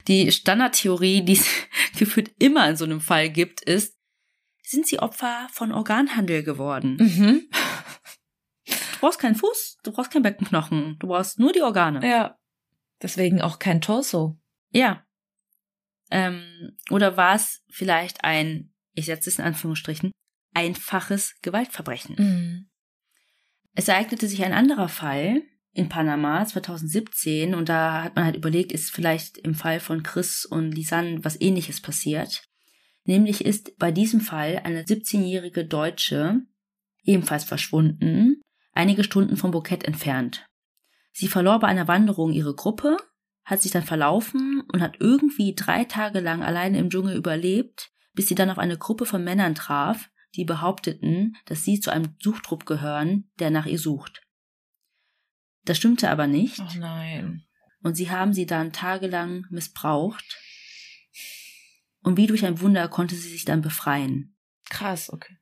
[0.08, 1.48] Die Standardtheorie, die es
[1.98, 3.96] gefühlt immer in so einem Fall gibt, ist,
[4.64, 6.98] sind sie Opfer von Organhandel geworden?
[7.00, 7.50] Mhm.
[8.68, 12.06] Du brauchst keinen Fuß, du brauchst keinen Beckenknochen, du brauchst nur die Organe.
[12.06, 12.40] Ja.
[13.00, 14.40] Deswegen auch kein Torso.
[14.72, 15.06] Ja.
[16.10, 20.12] Ähm, oder war es vielleicht ein, ich setze es in Anführungsstrichen,
[20.54, 22.16] einfaches Gewaltverbrechen?
[22.18, 22.70] Mhm.
[23.74, 28.72] Es ereignete sich ein anderer Fall in Panama 2017 und da hat man halt überlegt,
[28.72, 32.44] ist vielleicht im Fall von Chris und Lisanne was ähnliches passiert.
[33.04, 36.42] Nämlich ist bei diesem Fall eine 17-jährige Deutsche
[37.04, 38.42] ebenfalls verschwunden,
[38.74, 40.46] einige Stunden vom Bukett entfernt.
[41.14, 42.98] Sie verlor bei einer Wanderung ihre Gruppe,
[43.48, 48.28] hat sich dann verlaufen und hat irgendwie drei Tage lang alleine im Dschungel überlebt, bis
[48.28, 52.66] sie dann auf eine Gruppe von Männern traf, die behaupteten, dass sie zu einem Suchtrupp
[52.66, 54.22] gehören, der nach ihr sucht.
[55.64, 56.60] Das stimmte aber nicht.
[56.60, 57.46] Oh nein.
[57.82, 60.38] Und sie haben sie dann tagelang missbraucht.
[62.02, 64.36] Und wie durch ein Wunder konnte sie sich dann befreien.
[64.70, 65.38] Krass, okay.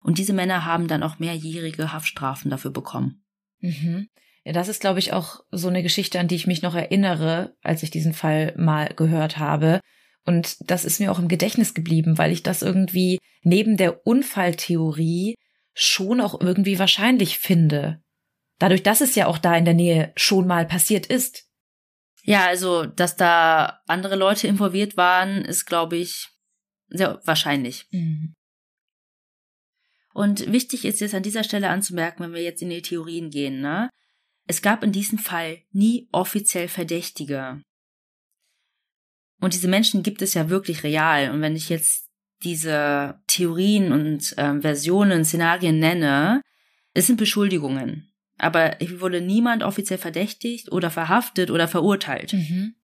[0.00, 3.24] Und diese Männer haben dann auch mehrjährige Haftstrafen dafür bekommen.
[3.60, 4.08] Mhm.
[4.44, 7.56] Ja, das ist, glaube ich, auch so eine Geschichte, an die ich mich noch erinnere,
[7.62, 9.80] als ich diesen Fall mal gehört habe.
[10.26, 15.34] Und das ist mir auch im Gedächtnis geblieben, weil ich das irgendwie neben der Unfalltheorie
[15.72, 18.02] schon auch irgendwie wahrscheinlich finde.
[18.58, 21.48] Dadurch, dass es ja auch da in der Nähe schon mal passiert ist.
[22.22, 26.28] Ja, also, dass da andere Leute involviert waren, ist, glaube ich,
[26.88, 27.86] sehr wahrscheinlich.
[27.90, 28.34] Mhm.
[30.14, 33.60] Und wichtig ist jetzt an dieser Stelle anzumerken, wenn wir jetzt in die Theorien gehen,
[33.60, 33.90] ne?
[34.46, 37.62] Es gab in diesem Fall nie offiziell Verdächtige.
[39.40, 41.30] Und diese Menschen gibt es ja wirklich real.
[41.30, 42.08] Und wenn ich jetzt
[42.42, 46.42] diese Theorien und äh, Versionen, Szenarien nenne,
[46.92, 48.12] es sind Beschuldigungen.
[48.38, 52.32] Aber hier wurde niemand offiziell verdächtigt oder verhaftet oder verurteilt.
[52.32, 52.74] Mhm.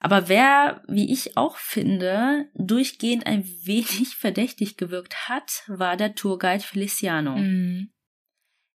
[0.00, 6.62] Aber wer, wie ich auch finde, durchgehend ein wenig verdächtig gewirkt hat, war der Tourguide
[6.62, 7.36] Feliciano.
[7.36, 7.93] Mhm.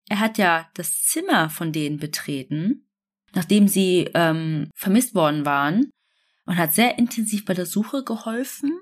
[0.08, 2.88] Er hat ja das Zimmer von denen betreten,
[3.34, 5.90] nachdem sie ähm, vermisst worden waren,
[6.46, 8.80] und hat sehr intensiv bei der Suche geholfen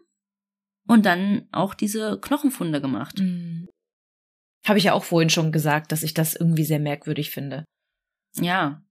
[0.87, 3.19] und dann auch diese Knochenfunde gemacht.
[3.19, 3.69] Mhm.
[4.65, 7.65] Habe ich ja auch vorhin schon gesagt, dass ich das irgendwie sehr merkwürdig finde.
[8.39, 8.87] Ja,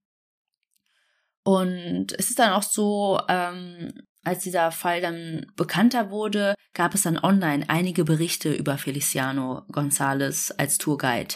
[1.45, 7.03] und es ist dann auch so, ähm, als dieser Fall dann bekannter wurde, gab es
[7.03, 11.36] dann online einige Berichte über Feliciano González als Tourguide.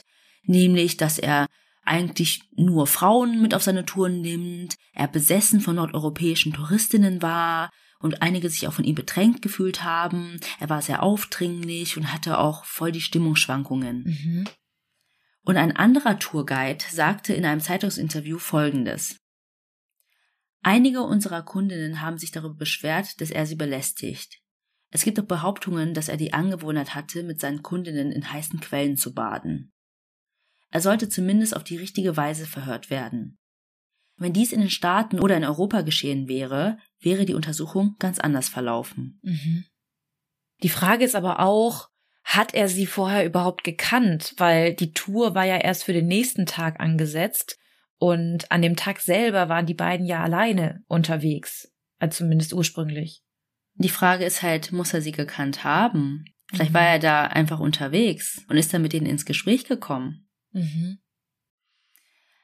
[0.49, 1.45] Nämlich, dass er
[1.83, 7.69] eigentlich nur Frauen mit auf seine Touren nimmt, er besessen von nordeuropäischen Touristinnen war
[7.99, 10.39] und einige sich auch von ihm bedrängt gefühlt haben.
[10.59, 14.03] Er war sehr aufdringlich und hatte auch voll die Stimmungsschwankungen.
[14.05, 14.47] Mhm.
[15.43, 19.19] Und ein anderer Tourguide sagte in einem Zeitungsinterview Folgendes.
[20.63, 24.39] Einige unserer Kundinnen haben sich darüber beschwert, dass er sie belästigt.
[24.89, 28.97] Es gibt auch Behauptungen, dass er die Angewohnheit hatte, mit seinen Kundinnen in heißen Quellen
[28.97, 29.71] zu baden.
[30.72, 33.38] Er sollte zumindest auf die richtige Weise verhört werden.
[34.17, 38.49] Wenn dies in den Staaten oder in Europa geschehen wäre, wäre die Untersuchung ganz anders
[38.49, 39.20] verlaufen.
[39.24, 39.65] Mhm.
[40.61, 41.89] Die Frage ist aber auch,
[42.24, 44.34] hat er sie vorher überhaupt gekannt?
[44.38, 47.57] Weil die Tour war ja erst für den nächsten Tag angesetzt
[47.97, 53.24] und an dem Tag selber waren die beiden ja alleine unterwegs, also zumindest ursprünglich.
[53.76, 56.26] Die Frage ist halt, muss er sie gekannt haben?
[56.47, 56.76] Vielleicht mhm.
[56.76, 60.28] war er da einfach unterwegs und ist dann mit denen ins Gespräch gekommen.
[60.51, 60.99] Mhm.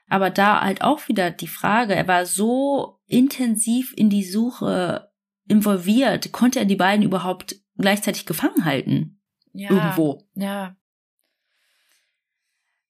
[0.08, 5.12] Aber da halt auch wieder die Frage, er war so intensiv in die Suche
[5.48, 9.22] involviert, konnte er die beiden überhaupt gleichzeitig gefangen halten?
[9.54, 10.28] Ja, Irgendwo.
[10.34, 10.76] Ja.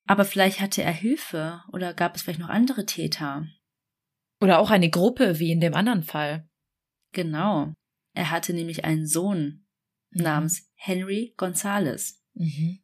[0.08, 3.48] Aber vielleicht hatte er Hilfe oder gab es vielleicht noch andere Täter.
[4.42, 6.48] Oder auch eine Gruppe, wie in dem anderen Fall.
[7.12, 7.74] Genau.
[8.14, 9.66] Er hatte nämlich einen Sohn
[10.12, 10.24] mhm.
[10.24, 12.24] namens Henry Gonzales.
[12.34, 12.80] Mhm.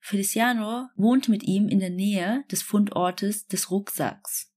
[0.00, 4.52] Feliciano wohnte mit ihm in der Nähe des Fundortes des Rucksacks.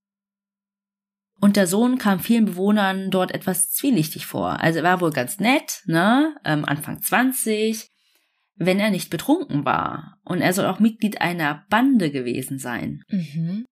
[1.40, 4.60] Und der Sohn kam vielen Bewohnern dort etwas zwielichtig vor.
[4.60, 6.36] Also er war wohl ganz nett, ne?
[6.46, 7.90] Ähm, Anfang 20,
[8.56, 10.20] wenn er nicht betrunken war.
[10.24, 13.04] Und er soll auch Mitglied einer Bande gewesen sein.
[13.10, 13.66] Mhm.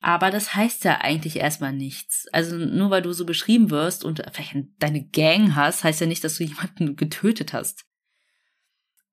[0.00, 2.26] Aber das heißt ja eigentlich erstmal nichts.
[2.32, 6.24] Also nur weil du so beschrieben wirst und vielleicht deine Gang hast, heißt ja nicht,
[6.24, 7.84] dass du jemanden getötet hast.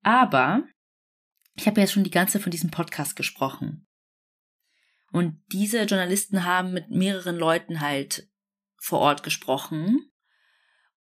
[0.01, 0.63] Aber
[1.59, 3.85] ich habe ja schon die ganze von diesem Podcast gesprochen.
[5.11, 8.29] Und diese Journalisten haben mit mehreren Leuten halt
[8.77, 10.09] vor Ort gesprochen.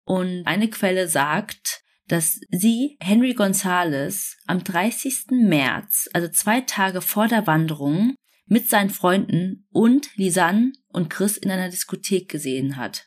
[0.04, 5.26] Und eine Quelle sagt, dass sie Henry Gonzales am 30.
[5.30, 11.50] März, also zwei Tage vor der Wanderung, mit seinen Freunden und Lisanne und Chris in
[11.50, 13.06] einer Diskothek gesehen hat.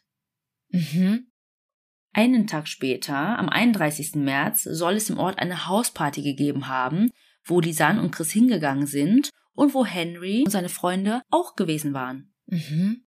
[0.70, 1.32] Mhm.
[2.14, 4.16] Einen Tag später, am 31.
[4.16, 7.10] März, soll es im Ort eine Hausparty gegeben haben,
[7.44, 12.34] wo Lisanne und Chris hingegangen sind und wo Henry und seine Freunde auch gewesen waren.
[12.48, 13.06] Mhm.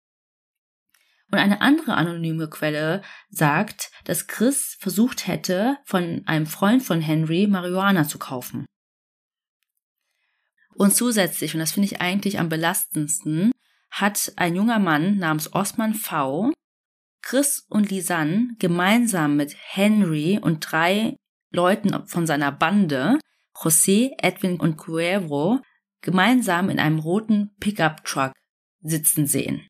[1.30, 7.46] Und eine andere anonyme Quelle sagt, dass Chris versucht hätte, von einem Freund von Henry
[7.48, 8.64] Marihuana zu kaufen.
[10.74, 13.50] Und zusätzlich, und das finde ich eigentlich am belastendsten,
[13.90, 16.52] hat ein junger Mann namens Osman V.
[17.22, 21.16] Chris und Lisanne gemeinsam mit Henry und drei
[21.50, 23.18] Leuten von seiner Bande,
[23.56, 25.60] José, Edwin und Cuervo,
[26.02, 28.32] gemeinsam in einem roten Pickup-Truck
[28.80, 29.66] sitzen sehen.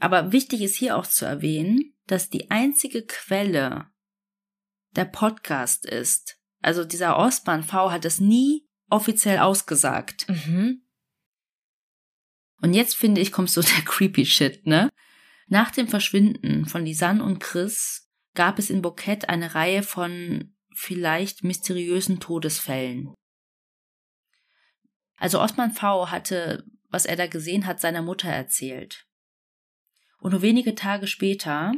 [0.00, 3.86] Aber wichtig ist hier auch zu erwähnen, dass die einzige Quelle
[4.96, 6.38] der Podcast ist.
[6.60, 10.28] Also dieser Ostmann V hat es nie offiziell ausgesagt.
[10.28, 10.82] Mhm.
[12.60, 14.90] Und jetzt finde ich, kommt so der creepy Shit, ne?
[15.46, 21.44] Nach dem Verschwinden von Lisanne und Chris gab es in Bouquet eine Reihe von vielleicht
[21.44, 23.14] mysteriösen Todesfällen.
[25.16, 29.06] Also Osman V hatte, was er da gesehen hat, seiner Mutter erzählt.
[30.18, 31.72] Und nur wenige Tage später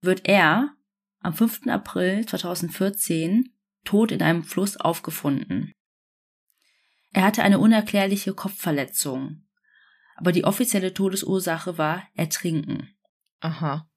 [0.00, 0.74] wird er
[1.20, 1.66] am 5.
[1.68, 3.54] April 2014
[3.84, 5.72] tot in einem Fluss aufgefunden.
[7.12, 9.46] Er hatte eine unerklärliche Kopfverletzung,
[10.16, 12.96] aber die offizielle Todesursache war Ertrinken.
[13.40, 13.88] Aha.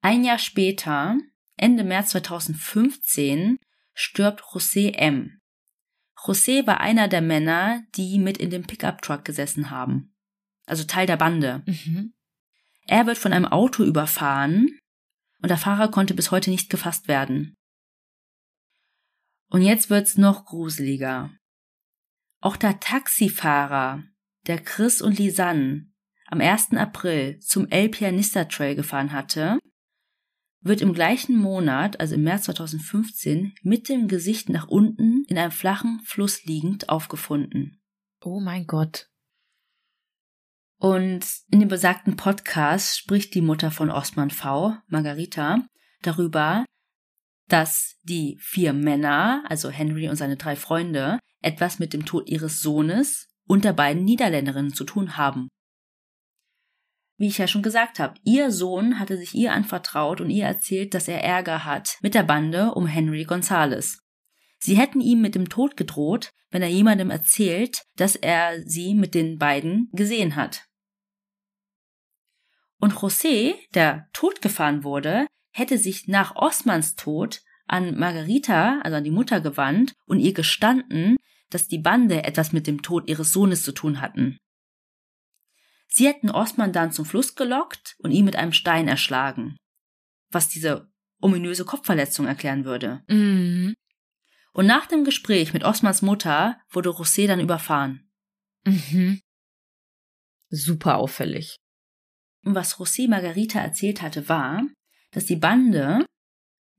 [0.00, 1.18] Ein Jahr später,
[1.58, 3.58] Ende März 2015,
[3.92, 5.40] stirbt José M.
[6.16, 10.14] José war einer der Männer, die mit in dem Pickup-Truck gesessen haben.
[10.66, 11.62] Also Teil der Bande.
[11.66, 12.14] Mhm.
[12.86, 14.78] Er wird von einem Auto überfahren
[15.42, 17.54] und der Fahrer konnte bis heute nicht gefasst werden.
[19.50, 21.30] Und jetzt wird's noch gruseliger.
[22.40, 24.04] Auch der Taxifahrer,
[24.46, 25.90] der Chris und Lisanne
[26.26, 26.72] am 1.
[26.74, 29.58] April zum El Pianista Trail gefahren hatte,
[30.60, 35.52] wird im gleichen Monat, also im März 2015, mit dem Gesicht nach unten in einem
[35.52, 37.80] flachen Fluss liegend aufgefunden.
[38.20, 39.08] Oh mein Gott.
[40.78, 45.66] Und in dem besagten Podcast spricht die Mutter von Osman V., Margarita,
[46.02, 46.64] darüber,
[47.48, 52.60] dass die vier Männer, also Henry und seine drei Freunde, etwas mit dem Tod ihres
[52.60, 55.48] Sohnes und der beiden Niederländerinnen zu tun haben.
[57.18, 60.94] Wie ich ja schon gesagt habe, ihr Sohn hatte sich ihr anvertraut und ihr erzählt,
[60.94, 63.98] dass er Ärger hat mit der Bande um Henry Gonzales.
[64.60, 69.14] Sie hätten ihm mit dem Tod gedroht, wenn er jemandem erzählt, dass er sie mit
[69.14, 70.66] den beiden gesehen hat.
[72.78, 79.10] Und José, der totgefahren wurde, hätte sich nach Osmans Tod an Margarita, also an die
[79.10, 81.16] Mutter gewandt und ihr gestanden,
[81.50, 84.38] dass die Bande etwas mit dem Tod ihres Sohnes zu tun hatten.
[85.88, 89.56] Sie hätten Osman dann zum Fluss gelockt und ihn mit einem Stein erschlagen,
[90.30, 93.02] was diese ominöse Kopfverletzung erklären würde.
[93.08, 93.74] Mhm.
[94.52, 98.10] Und nach dem Gespräch mit Osmans Mutter wurde José dann überfahren.
[98.64, 99.20] Mhm.
[100.50, 101.56] Super auffällig.
[102.44, 104.62] Und was José Margarita erzählt hatte, war,
[105.10, 106.04] dass die Bande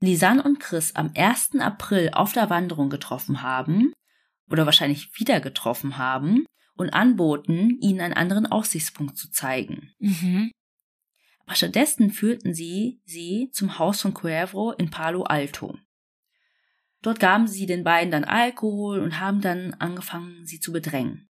[0.00, 1.56] Lisanne und Chris am 1.
[1.60, 3.92] April auf der Wanderung getroffen haben
[4.48, 6.46] oder wahrscheinlich wieder getroffen haben
[6.80, 9.92] und anboten, ihnen einen anderen Aussichtspunkt zu zeigen.
[9.98, 10.50] Mhm.
[11.44, 15.76] Aber stattdessen führten sie sie zum Haus von Cuervo in Palo Alto.
[17.02, 21.28] Dort gaben sie den beiden dann Alkohol und haben dann angefangen, sie zu bedrängen.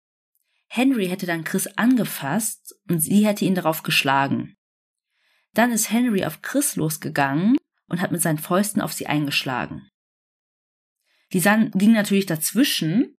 [0.66, 4.54] Henry hätte dann Chris angefasst und sie hätte ihn darauf geschlagen.
[5.54, 9.88] Dann ist Henry auf Chris losgegangen und hat mit seinen Fäusten auf sie eingeschlagen.
[11.32, 13.14] Lisanne ging natürlich dazwischen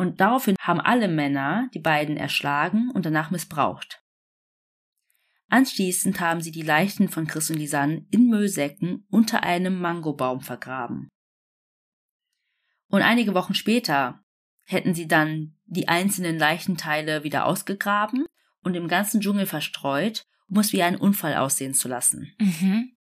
[0.00, 4.02] und daraufhin haben alle Männer die beiden erschlagen und danach missbraucht.
[5.50, 11.10] Anschließend haben sie die Leichen von Chris und Lisanne in Müllsäcken unter einem Mangobaum vergraben.
[12.88, 14.24] Und einige Wochen später
[14.64, 18.24] hätten sie dann die einzelnen Leichenteile wieder ausgegraben
[18.62, 22.32] und im ganzen Dschungel verstreut, um es wie einen Unfall aussehen zu lassen.
[22.38, 22.96] Mhm.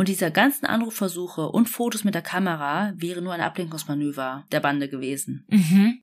[0.00, 4.88] Und diese ganzen Anrufversuche und Fotos mit der Kamera wären nur ein Ablenkungsmanöver der Bande
[4.88, 5.44] gewesen.
[5.50, 6.02] Mhm.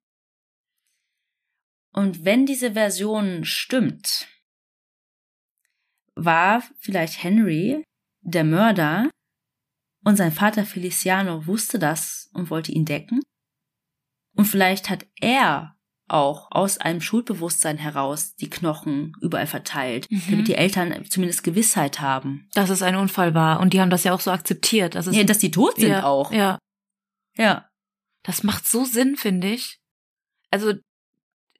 [1.93, 4.27] Und wenn diese Version stimmt,
[6.13, 7.83] war vielleicht Henry
[8.21, 9.09] der Mörder
[10.05, 13.23] und sein Vater Feliciano wusste das und wollte ihn decken?
[14.35, 15.75] Und vielleicht hat er
[16.07, 20.23] auch aus einem Schuldbewusstsein heraus die Knochen überall verteilt, Mhm.
[20.29, 22.47] damit die Eltern zumindest Gewissheit haben.
[22.53, 23.59] Dass es ein Unfall war.
[23.59, 24.95] Und die haben das ja auch so akzeptiert.
[24.95, 26.31] Dass es Ja, dass die tot sind ja, auch.
[26.31, 26.57] Ja.
[27.35, 27.69] ja.
[28.23, 29.79] Das macht so Sinn, finde ich.
[30.51, 30.73] Also,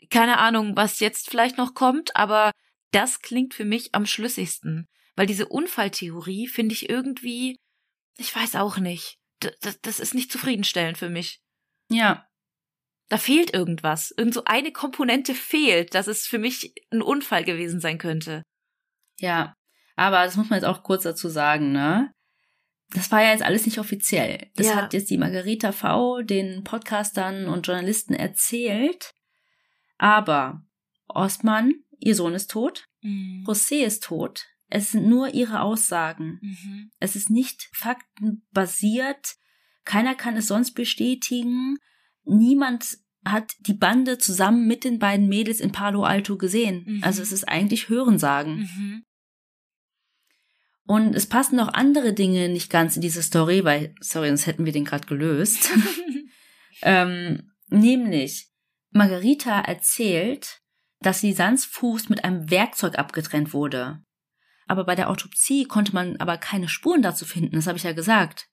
[0.10, 2.52] keine Ahnung, was jetzt vielleicht noch kommt, aber
[2.92, 4.86] das klingt für mich am schlüssigsten.
[5.16, 7.58] Weil diese Unfalltheorie finde ich irgendwie,
[8.18, 9.18] ich weiß auch nicht.
[9.44, 11.40] D das, das ist nicht zufriedenstellend für mich.
[11.90, 12.27] Ja.
[13.10, 14.14] Da fehlt irgendwas.
[14.18, 18.44] Irgend so eine Komponente fehlt, dass es für mich ein Unfall gewesen sein könnte.
[19.20, 19.54] Ja.
[19.96, 22.12] Aber das muss man jetzt auch kurz dazu sagen, ne?
[22.90, 24.50] Das war ja jetzt alles nicht offiziell.
[24.56, 24.76] Das Ja.
[24.76, 29.12] hat jetzt die Margarita V den Podcastern und Journalisten erzählt.
[29.98, 30.62] Aber
[31.08, 32.86] Osman, ihr Sohn ist tot.
[33.02, 33.44] Mhm.
[33.48, 34.46] José ist tot.
[34.70, 36.40] Es sind nur ihre Aussagen.
[36.42, 36.92] Mhm.
[37.00, 39.36] Es ist nicht faktenbasiert.
[39.86, 41.78] Keiner kann es sonst bestätigen.
[42.28, 46.84] Niemand hat die Bande zusammen mit den beiden Mädels in Palo Alto gesehen.
[46.86, 47.04] Mhm.
[47.04, 48.60] Also es ist eigentlich Hörensagen.
[48.60, 49.04] Mhm.
[50.86, 54.64] Und es passen noch andere Dinge nicht ganz in diese Story, weil, sorry, sonst hätten
[54.64, 55.70] wir den gerade gelöst.
[56.82, 58.48] ähm, nämlich,
[58.92, 60.62] Margarita erzählt,
[61.02, 64.02] dass Lisans Fuß mit einem Werkzeug abgetrennt wurde.
[64.66, 67.92] Aber bei der Autopsie konnte man aber keine Spuren dazu finden, das habe ich ja
[67.92, 68.48] gesagt.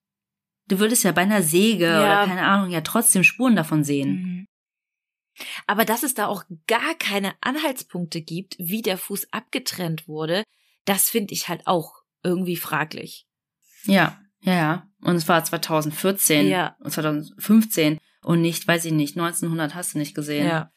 [0.67, 2.01] Du würdest ja bei einer Säge ja.
[2.01, 4.11] oder keine Ahnung ja trotzdem Spuren davon sehen.
[4.11, 4.47] Mhm.
[5.67, 10.45] Aber dass es da auch gar keine Anhaltspunkte gibt, wie der Fuß abgetrennt wurde,
[10.85, 13.27] das finde ich halt auch irgendwie fraglich.
[13.85, 14.89] Ja, ja, ja.
[15.01, 16.77] Und es war 2014 ja.
[16.81, 20.47] und 2015 und nicht, weiß ich nicht, 1900 hast du nicht gesehen.
[20.47, 20.71] Ja.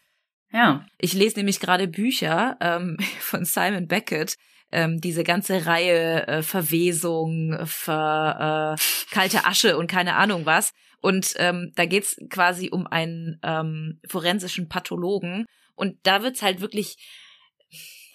[0.52, 0.86] Ja.
[0.98, 4.38] Ich lese nämlich gerade Bücher ähm, von Simon Beckett,
[4.72, 10.72] ähm, diese ganze Reihe äh, Verwesung, ver, äh, kalte Asche und keine Ahnung was.
[11.00, 15.46] Und ähm, da geht's quasi um einen ähm, forensischen Pathologen.
[15.76, 16.96] Und da wird's halt wirklich,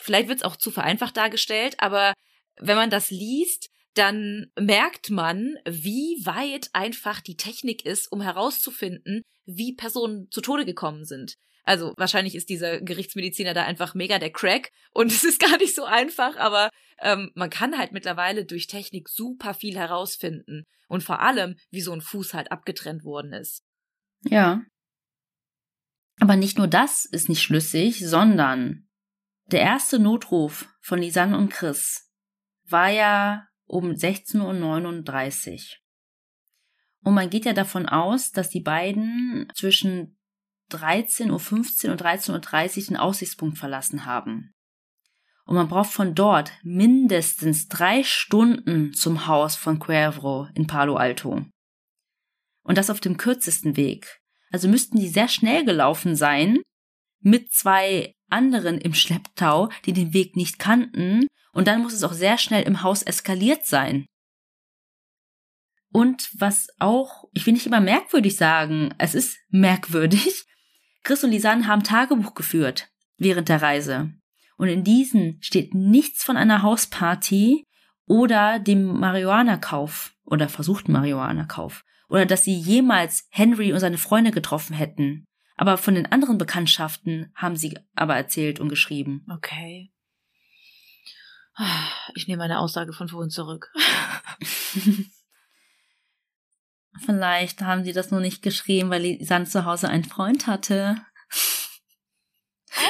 [0.00, 2.12] vielleicht wird's auch zu vereinfacht dargestellt, aber
[2.60, 9.22] wenn man das liest, dann merkt man, wie weit einfach die Technik ist, um herauszufinden,
[9.44, 11.36] wie Personen zu Tode gekommen sind.
[11.64, 15.74] Also wahrscheinlich ist dieser Gerichtsmediziner da einfach mega der Crack und es ist gar nicht
[15.74, 21.20] so einfach, aber ähm, man kann halt mittlerweile durch Technik super viel herausfinden und vor
[21.20, 23.64] allem, wie so ein Fuß halt abgetrennt worden ist.
[24.24, 24.62] Ja.
[26.20, 28.88] Aber nicht nur das ist nicht schlüssig, sondern
[29.46, 32.10] der erste Notruf von Lisanne und Chris
[32.68, 35.60] war ja um 16.39 Uhr.
[37.04, 40.18] Und man geht ja davon aus, dass die beiden zwischen
[40.72, 44.52] 13.15 Uhr und 13.30 Uhr den Aussichtspunkt verlassen haben.
[45.44, 51.44] Und man braucht von dort mindestens drei Stunden zum Haus von Cuervo in Palo Alto.
[52.62, 54.20] Und das auf dem kürzesten Weg.
[54.52, 56.58] Also müssten die sehr schnell gelaufen sein,
[57.20, 62.12] mit zwei anderen im Schlepptau, die den Weg nicht kannten und dann muss es auch
[62.12, 64.06] sehr schnell im Haus eskaliert sein.
[65.92, 70.46] Und was auch, ich will nicht immer merkwürdig sagen, es ist merkwürdig.
[71.02, 74.12] Chris und Lisanne haben Tagebuch geführt während der Reise.
[74.56, 77.64] Und in diesen steht nichts von einer Hausparty
[78.06, 84.74] oder dem Marihuana-Kauf oder versuchten Marihuana-Kauf oder dass sie jemals Henry und seine Freunde getroffen
[84.74, 85.24] hätten.
[85.56, 89.26] Aber von den anderen Bekanntschaften haben sie aber erzählt und geschrieben.
[89.32, 89.92] Okay.
[92.14, 93.72] Ich nehme meine Aussage von vorhin zurück.
[97.04, 100.96] Vielleicht haben sie das nur nicht geschrieben, weil Lisanne zu Hause einen Freund hatte.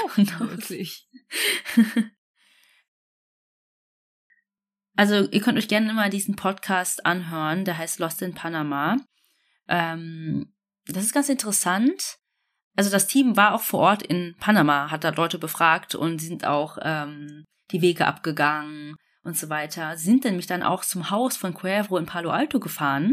[0.05, 1.09] Auch wirklich.
[4.95, 8.99] Also ihr könnt euch gerne mal diesen Podcast anhören, der heißt Lost in Panama.
[9.67, 10.53] Ähm,
[10.87, 12.19] das ist ganz interessant.
[12.77, 16.45] Also das Team war auch vor Ort in Panama, hat da Leute befragt und sind
[16.45, 21.55] auch ähm, die Wege abgegangen und so weiter, sind nämlich dann auch zum Haus von
[21.55, 23.13] Cuervo in Palo Alto gefahren.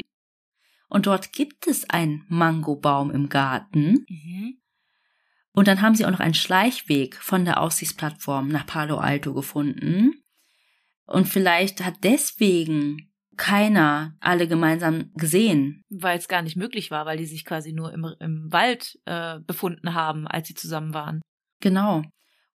[0.89, 4.05] Und dort gibt es einen Mangobaum im Garten.
[4.09, 4.57] Mhm.
[5.51, 10.13] Und dann haben sie auch noch einen Schleichweg von der Aussichtsplattform nach Palo Alto gefunden.
[11.05, 15.83] Und vielleicht hat deswegen keiner alle gemeinsam gesehen.
[15.89, 19.39] Weil es gar nicht möglich war, weil die sich quasi nur im, im Wald äh,
[19.39, 21.21] befunden haben, als sie zusammen waren.
[21.61, 22.03] Genau.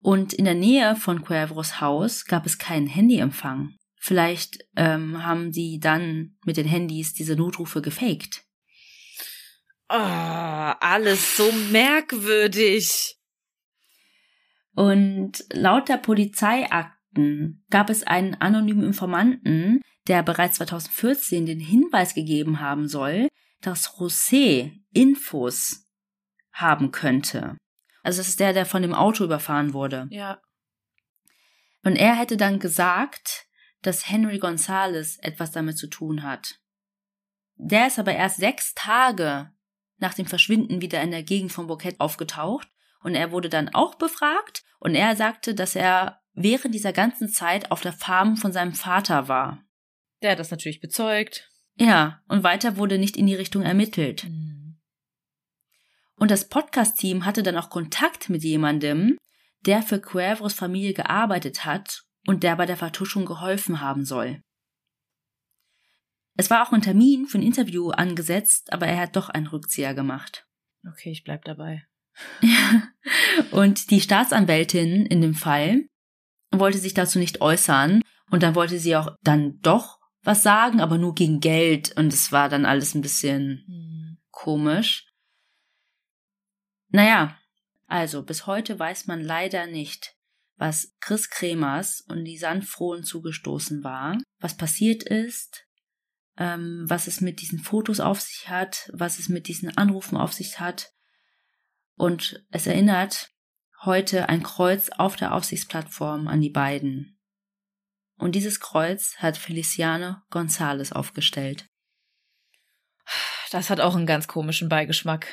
[0.01, 3.75] Und in der Nähe von Cuervos Haus gab es keinen Handyempfang.
[4.07, 8.45] Vielleicht ähm, haben die dann mit den Handys diese Notrufe gefaked.
[9.89, 13.17] Oh, alles so merkwürdig.
[14.75, 22.61] Und laut der Polizeiakten gab es einen anonymen Informanten, der bereits 2014 den Hinweis gegeben
[22.61, 23.29] haben soll,
[23.63, 25.87] dass José Infos
[26.53, 27.57] haben könnte.
[28.03, 30.09] Also das ist der, der von dem Auto überfahren wurde.
[30.11, 30.43] Ja.
[31.85, 33.44] Und er hätte dann gesagt,
[33.87, 36.59] dass Henry Gonzalez etwas damit zu tun hat.
[37.57, 39.53] Der ist aber erst sechs Tage
[39.99, 42.69] nach dem Verschwinden wieder in der Gegend von Bouquet aufgetaucht
[43.03, 47.71] und er wurde dann auch befragt und er sagte, dass er während dieser ganzen Zeit
[47.71, 49.63] auf der Farm von seinem Vater war.
[50.23, 51.51] Der hat das natürlich bezeugt.
[51.77, 54.25] Ja, und weiter wurde nicht in die Richtung ermittelt.
[54.25, 54.81] Mhm.
[56.17, 59.19] Und das Podcast-Team hatte dann auch Kontakt mit jemandem,
[59.61, 64.43] der für Cuervos Familie gearbeitet hat und der bei der Vertuschung geholfen haben soll.
[66.37, 69.95] Es war auch ein Termin für ein Interview angesetzt, aber er hat doch einen Rückzieher
[69.95, 70.47] gemacht.
[70.89, 71.85] Okay, ich bleib dabei.
[73.51, 75.87] und die Staatsanwältin in dem Fall
[76.51, 80.99] wollte sich dazu nicht äußern und dann wollte sie auch dann doch was sagen, aber
[80.99, 84.19] nur gegen Geld und es war dann alles ein bisschen hm.
[84.31, 85.07] komisch.
[86.89, 87.37] Naja,
[87.87, 90.14] also bis heute weiß man leider nicht,
[90.57, 95.67] was Chris Kremers und die Sandfrohen zugestoßen war, was passiert ist,
[96.37, 100.33] ähm, was es mit diesen Fotos auf sich hat, was es mit diesen Anrufen auf
[100.33, 100.93] sich hat.
[101.97, 103.31] Und es erinnert
[103.83, 107.19] heute ein Kreuz auf der Aufsichtsplattform an die beiden.
[108.17, 111.69] Und dieses Kreuz hat Feliciano González aufgestellt.
[113.51, 115.27] Das hat auch einen ganz komischen Beigeschmack.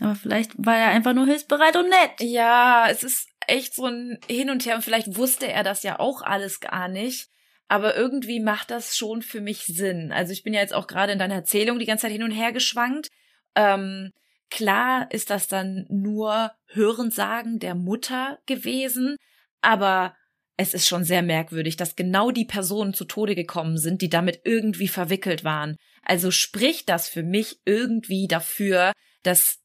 [0.00, 2.20] Aber vielleicht war er einfach nur hilfsbereit und nett.
[2.20, 5.98] Ja, es ist echt so ein Hin und Her und vielleicht wusste er das ja
[5.98, 7.28] auch alles gar nicht.
[7.68, 10.12] Aber irgendwie macht das schon für mich Sinn.
[10.12, 12.30] Also ich bin ja jetzt auch gerade in deiner Erzählung die ganze Zeit hin und
[12.30, 13.08] her geschwankt.
[13.54, 14.10] Ähm,
[14.50, 19.16] klar ist das dann nur Hörensagen der Mutter gewesen,
[19.62, 20.14] aber
[20.58, 24.42] es ist schon sehr merkwürdig, dass genau die Personen zu Tode gekommen sind, die damit
[24.44, 25.76] irgendwie verwickelt waren.
[26.02, 28.92] Also spricht das für mich irgendwie dafür,
[29.22, 29.60] dass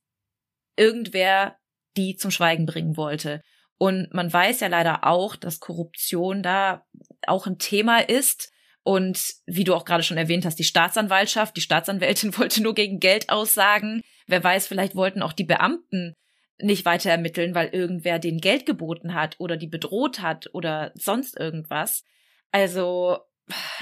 [0.77, 1.57] irgendwer
[1.97, 3.41] die zum Schweigen bringen wollte.
[3.77, 6.85] Und man weiß ja leider auch, dass Korruption da
[7.27, 8.51] auch ein Thema ist.
[8.83, 12.99] Und wie du auch gerade schon erwähnt hast, die Staatsanwaltschaft, die Staatsanwältin wollte nur gegen
[12.99, 14.01] Geld aussagen.
[14.25, 16.15] Wer weiß, vielleicht wollten auch die Beamten
[16.59, 21.37] nicht weiter ermitteln, weil irgendwer den Geld geboten hat oder die bedroht hat oder sonst
[21.39, 22.03] irgendwas.
[22.51, 23.19] Also,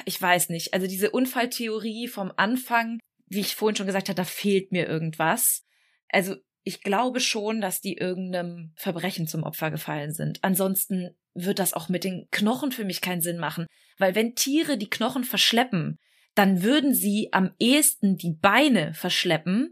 [0.06, 0.74] ich weiß nicht.
[0.74, 5.66] Also diese Unfalltheorie vom Anfang, wie ich vorhin schon gesagt habe, da fehlt mir irgendwas.
[6.10, 6.36] Also
[6.66, 10.44] ich glaube schon, dass die irgendeinem Verbrechen zum Opfer gefallen sind.
[10.44, 13.68] Ansonsten wird das auch mit den Knochen für mich keinen Sinn machen.
[13.98, 16.00] Weil wenn Tiere die Knochen verschleppen,
[16.34, 19.72] dann würden sie am ehesten die Beine verschleppen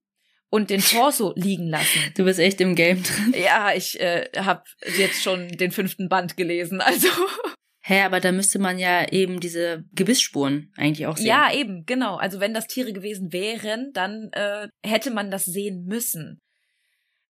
[0.50, 2.00] und den Torso liegen lassen.
[2.16, 3.34] Du bist echt im Game drin.
[3.44, 4.64] Ja, ich äh, habe
[4.98, 7.08] jetzt schon den fünften Band gelesen, also.
[7.86, 11.26] Hä, aber da müsste man ja eben diese Gebissspuren eigentlich auch sehen.
[11.26, 12.16] Ja, eben, genau.
[12.16, 16.40] Also wenn das Tiere gewesen wären, dann äh, hätte man das sehen müssen.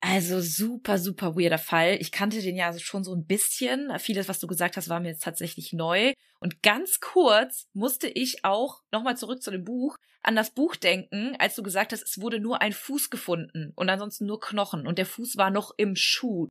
[0.01, 1.97] Also super, super weirder Fall.
[2.01, 3.91] Ich kannte den ja schon so ein bisschen.
[3.99, 6.13] Vieles, was du gesagt hast, war mir jetzt tatsächlich neu.
[6.39, 11.37] Und ganz kurz musste ich auch nochmal zurück zu dem Buch an das Buch denken,
[11.39, 14.99] als du gesagt hast, es wurde nur ein Fuß gefunden und ansonsten nur Knochen und
[14.99, 16.49] der Fuß war noch im Schuh.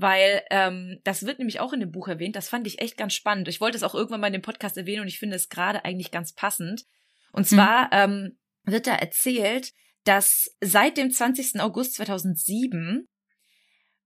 [0.00, 2.36] Weil ähm, das wird nämlich auch in dem Buch erwähnt.
[2.36, 3.48] Das fand ich echt ganz spannend.
[3.48, 5.84] Ich wollte es auch irgendwann mal in dem Podcast erwähnen und ich finde es gerade
[5.84, 6.84] eigentlich ganz passend.
[7.32, 7.56] Und hm.
[7.56, 7.90] zwar mhm.
[7.92, 9.72] ähm, wird da erzählt,
[10.08, 11.60] dass seit dem 20.
[11.60, 13.06] August 2007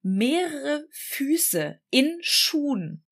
[0.03, 3.05] mehrere Füße in Schuhen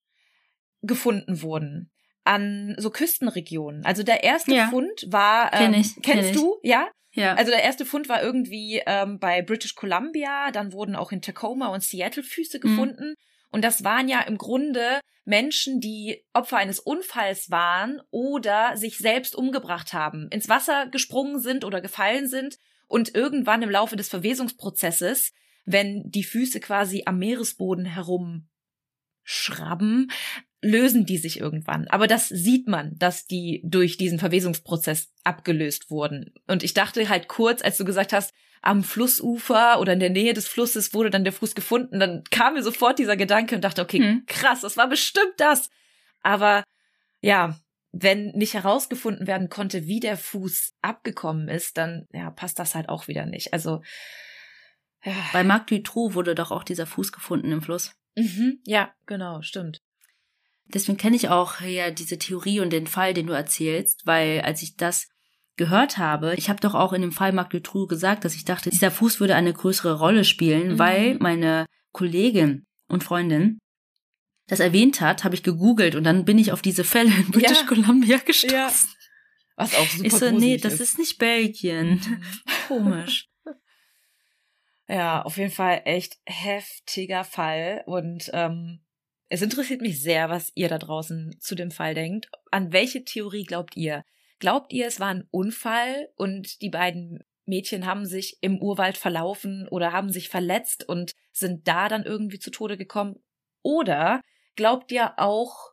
[0.82, 1.92] gefunden wurden
[2.24, 3.84] an so Küstenregionen.
[3.84, 4.68] Also der erste ja.
[4.68, 6.70] Fund war, ähm, kenn ich, kennst kenn du, ich.
[6.70, 6.88] ja?
[7.12, 7.34] Ja.
[7.34, 11.68] Also der erste Fund war irgendwie ähm, bei British Columbia, dann wurden auch in Tacoma
[11.68, 12.62] und Seattle Füße mhm.
[12.62, 13.08] gefunden.
[13.10, 13.14] Mhm.
[13.52, 19.36] Und das waren ja im Grunde Menschen, die Opfer eines Unfalls waren oder sich selbst
[19.36, 22.58] umgebracht haben, ins Wasser gesprungen sind oder gefallen sind
[22.90, 25.32] und irgendwann im Laufe des Verwesungsprozesses,
[25.64, 28.48] wenn die Füße quasi am Meeresboden herum
[29.22, 30.10] schrabben,
[30.60, 31.86] lösen die sich irgendwann.
[31.86, 36.34] Aber das sieht man, dass die durch diesen Verwesungsprozess abgelöst wurden.
[36.48, 40.34] Und ich dachte halt kurz, als du gesagt hast, am Flussufer oder in der Nähe
[40.34, 43.82] des Flusses wurde dann der Fuß gefunden, dann kam mir sofort dieser Gedanke und dachte,
[43.82, 44.24] okay, hm.
[44.26, 45.70] krass, das war bestimmt das.
[46.22, 46.64] Aber
[47.20, 47.56] ja,
[47.92, 52.88] wenn nicht herausgefunden werden konnte, wie der Fuß abgekommen ist, dann ja, passt das halt
[52.88, 53.52] auch wieder nicht.
[53.52, 53.82] Also
[55.04, 55.14] ja.
[55.32, 57.94] bei Marc Dutroux wurde doch auch dieser Fuß gefunden im Fluss.
[58.16, 59.82] Mhm, ja, genau, stimmt.
[60.66, 64.62] Deswegen kenne ich auch ja diese Theorie und den Fall, den du erzählst, weil als
[64.62, 65.08] ich das
[65.56, 68.70] gehört habe, ich habe doch auch in dem Fall Marc Dutroux gesagt, dass ich dachte,
[68.70, 70.78] dieser Fuß würde eine größere Rolle spielen, mhm.
[70.78, 73.58] weil meine Kollegin und Freundin
[74.50, 77.60] das erwähnt hat, habe ich gegoogelt und dann bin ich auf diese Fälle in British
[77.60, 77.66] ja.
[77.66, 78.56] Columbia gestoßen.
[78.56, 78.72] Ja.
[79.56, 80.80] Was auch super Ich so, nee, das ist.
[80.80, 81.90] ist nicht Belgien.
[81.90, 82.22] Mhm.
[82.68, 83.28] Komisch.
[84.88, 88.80] Ja, auf jeden Fall echt heftiger Fall und ähm,
[89.28, 92.28] es interessiert mich sehr, was ihr da draußen zu dem Fall denkt.
[92.50, 94.04] An welche Theorie glaubt ihr?
[94.40, 99.68] Glaubt ihr, es war ein Unfall und die beiden Mädchen haben sich im Urwald verlaufen
[99.68, 103.22] oder haben sich verletzt und sind da dann irgendwie zu Tode gekommen?
[103.62, 104.20] Oder
[104.56, 105.70] glaubt ja auch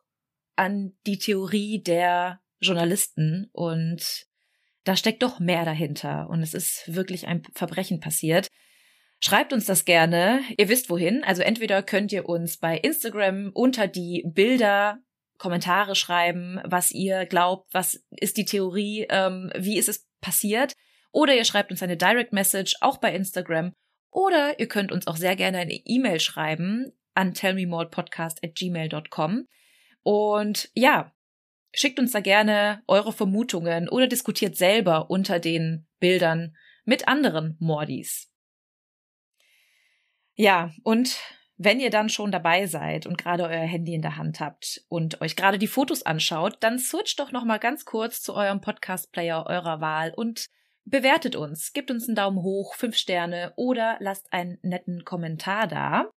[0.56, 4.26] an die Theorie der Journalisten und
[4.84, 8.48] da steckt doch mehr dahinter und es ist wirklich ein Verbrechen passiert.
[9.20, 10.40] Schreibt uns das gerne.
[10.56, 11.24] Ihr wisst wohin.
[11.24, 14.98] Also entweder könnt ihr uns bei Instagram unter die Bilder
[15.38, 20.74] Kommentare schreiben, was ihr glaubt, was ist die Theorie, ähm, wie ist es passiert.
[21.12, 23.72] Oder ihr schreibt uns eine Direct Message auch bei Instagram.
[24.10, 28.40] Oder ihr könnt uns auch sehr gerne eine E-Mail schreiben an tellmemorepodcast.
[30.02, 31.12] Und ja,
[31.74, 38.32] schickt uns da gerne eure Vermutungen oder diskutiert selber unter den Bildern mit anderen Mordis.
[40.34, 41.18] Ja, und
[41.60, 45.20] Wenn ihr dann schon dabei seid und gerade euer Handy in der Hand habt und
[45.20, 49.10] euch gerade die Fotos anschaut, dann switcht doch noch mal ganz kurz zu eurem Podcast
[49.10, 50.46] Player eurer Wahl und
[50.84, 56.08] bewertet uns, gebt uns einen Daumen hoch, fünf Sterne oder lasst einen netten Kommentar da.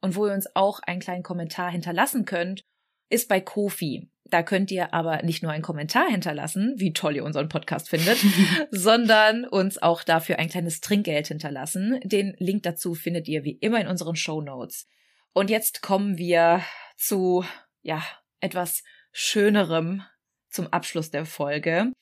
[0.00, 2.62] Und wo ihr uns auch einen kleinen Kommentar hinterlassen könnt,
[3.08, 4.08] ist bei Kofi.
[4.24, 8.18] Da könnt ihr aber nicht nur einen Kommentar hinterlassen, wie toll ihr unseren Podcast findet,
[8.70, 12.00] sondern uns auch dafür ein kleines Trinkgeld hinterlassen.
[12.02, 14.88] Den Link dazu findet ihr wie immer in unseren Show Notes.
[15.32, 16.62] Und jetzt kommen wir
[16.96, 17.44] zu,
[17.82, 18.02] ja,
[18.40, 18.82] etwas
[19.12, 20.02] Schönerem
[20.50, 21.92] zum Abschluss der Folge,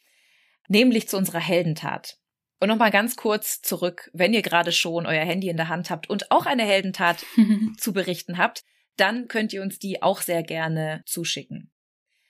[0.69, 2.17] nämlich zu unserer Heldentat.
[2.61, 6.09] Und nochmal ganz kurz zurück, wenn ihr gerade schon euer Handy in der Hand habt
[6.09, 7.25] und auch eine Heldentat
[7.79, 8.65] zu berichten habt,
[8.97, 11.73] dann könnt ihr uns die auch sehr gerne zuschicken.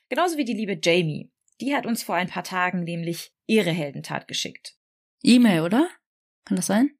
[0.08, 1.30] Genauso wie die liebe Jamie.
[1.60, 4.74] Die hat uns vor ein paar Tagen nämlich ihre Heldentat geschickt.
[5.22, 5.88] E-Mail, oder?
[6.44, 6.90] Kann das sein?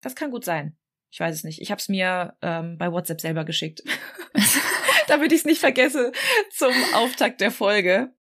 [0.00, 0.76] Das kann gut sein.
[1.10, 1.60] Ich weiß es nicht.
[1.60, 3.82] Ich habe es mir ähm, bei WhatsApp selber geschickt.
[5.08, 6.12] Damit ich es nicht vergesse
[6.50, 8.14] zum Auftakt der Folge.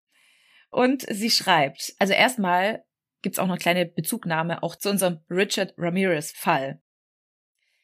[0.71, 2.85] Und sie schreibt, also erstmal
[3.23, 6.81] gibt's auch noch eine kleine Bezugnahme auch zu unserem Richard Ramirez Fall.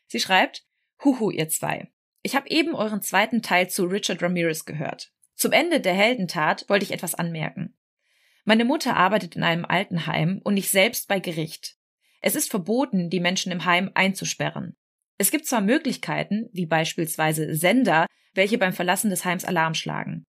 [0.07, 0.67] Sie schreibt,
[1.05, 1.91] Huhu, ihr zwei.
[2.23, 5.13] Ich habe eben euren zweiten Teil zu Richard Ramirez gehört.
[5.35, 7.77] Zum Ende der Heldentat wollte ich etwas anmerken.
[8.45, 11.77] Meine Mutter arbeitet in einem Altenheim und ich selbst bei Gericht.
[12.21, 14.77] Es ist verboten, die Menschen im Heim einzusperren.
[15.19, 20.25] Es gibt zwar Möglichkeiten, wie beispielsweise Sender, welche beim Verlassen des Heims Alarm schlagen.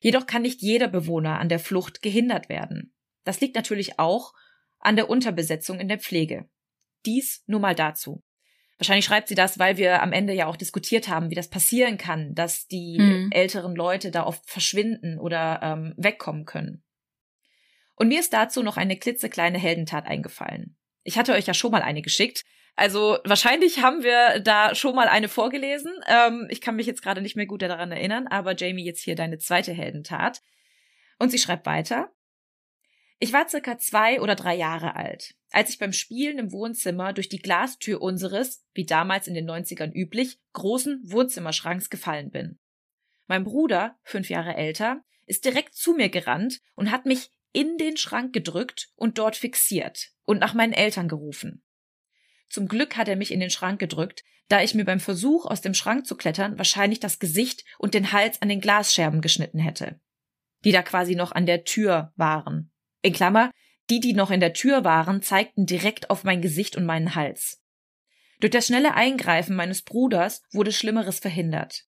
[0.00, 2.94] Jedoch kann nicht jeder Bewohner an der Flucht gehindert werden.
[3.24, 4.32] Das liegt natürlich auch
[4.78, 6.48] an der Unterbesetzung in der Pflege.
[7.06, 8.22] Dies nur mal dazu.
[8.78, 11.96] Wahrscheinlich schreibt sie das, weil wir am Ende ja auch diskutiert haben, wie das passieren
[11.96, 13.30] kann, dass die mhm.
[13.30, 16.82] älteren Leute da oft verschwinden oder ähm, wegkommen können.
[17.94, 20.76] Und mir ist dazu noch eine klitzekleine Heldentat eingefallen.
[21.04, 22.42] Ich hatte euch ja schon mal eine geschickt.
[22.76, 25.92] Also wahrscheinlich haben wir da schon mal eine vorgelesen.
[26.08, 29.14] Ähm, ich kann mich jetzt gerade nicht mehr gut daran erinnern, aber Jamie, jetzt hier
[29.14, 30.42] deine zweite Heldentat.
[31.20, 32.10] Und sie schreibt weiter.
[33.18, 37.28] Ich war circa zwei oder drei Jahre alt, als ich beim Spielen im Wohnzimmer durch
[37.28, 42.58] die Glastür unseres, wie damals in den 90ern üblich, großen Wohnzimmerschranks gefallen bin.
[43.26, 47.96] Mein Bruder, fünf Jahre älter, ist direkt zu mir gerannt und hat mich in den
[47.96, 51.62] Schrank gedrückt und dort fixiert und nach meinen Eltern gerufen.
[52.50, 55.60] Zum Glück hat er mich in den Schrank gedrückt, da ich mir beim Versuch, aus
[55.60, 60.00] dem Schrank zu klettern, wahrscheinlich das Gesicht und den Hals an den Glasscherben geschnitten hätte,
[60.64, 62.73] die da quasi noch an der Tür waren.
[63.04, 63.50] In Klammer,
[63.90, 67.60] die, die noch in der Tür waren, zeigten direkt auf mein Gesicht und meinen Hals.
[68.40, 71.84] Durch das schnelle Eingreifen meines Bruders wurde Schlimmeres verhindert.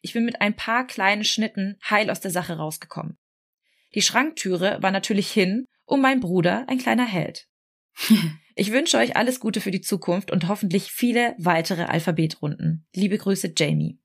[0.00, 3.18] Ich bin mit ein paar kleinen Schnitten heil aus der Sache rausgekommen.
[3.94, 7.46] Die Schranktüre war natürlich hin und mein Bruder ein kleiner Held.
[8.56, 12.86] Ich wünsche euch alles Gute für die Zukunft und hoffentlich viele weitere Alphabetrunden.
[12.94, 13.98] Liebe Grüße, Jamie.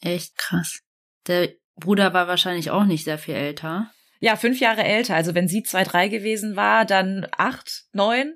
[0.00, 0.78] Echt krass.
[1.26, 3.92] Der Bruder war wahrscheinlich auch nicht sehr viel älter.
[4.20, 5.16] Ja, fünf Jahre älter.
[5.16, 8.34] Also wenn sie zwei, drei gewesen war, dann acht, neun,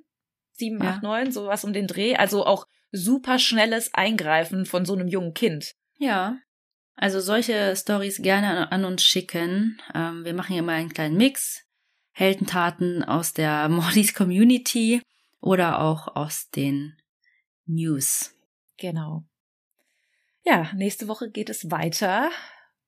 [0.52, 0.90] sieben, ja.
[0.90, 2.16] acht, neun, sowas um den Dreh.
[2.16, 5.74] Also auch super schnelles Eingreifen von so einem jungen Kind.
[5.98, 6.38] Ja.
[6.96, 9.80] Also solche Stories gerne an uns schicken.
[9.94, 11.66] Ähm, wir machen hier mal einen kleinen Mix.
[12.12, 15.02] Heldentaten aus der Mordis Community
[15.40, 16.96] oder auch aus den
[17.66, 18.34] News.
[18.78, 19.24] Genau.
[20.44, 22.30] Ja, nächste Woche geht es weiter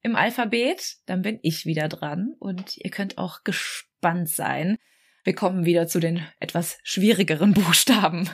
[0.07, 4.79] im Alphabet, dann bin ich wieder dran und ihr könnt auch gespannt sein.
[5.25, 8.31] Wir kommen wieder zu den etwas schwierigeren Buchstaben.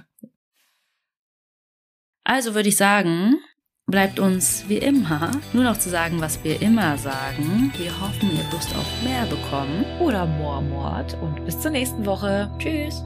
[2.25, 3.37] Also würde ich sagen,
[3.87, 7.73] bleibt uns wie immer nur noch zu sagen, was wir immer sagen.
[7.77, 9.85] Wir hoffen, ihr Lust auf mehr bekommen.
[10.01, 11.15] Oder Moormord.
[11.21, 12.51] Und bis zur nächsten Woche.
[12.59, 13.03] Tschüss.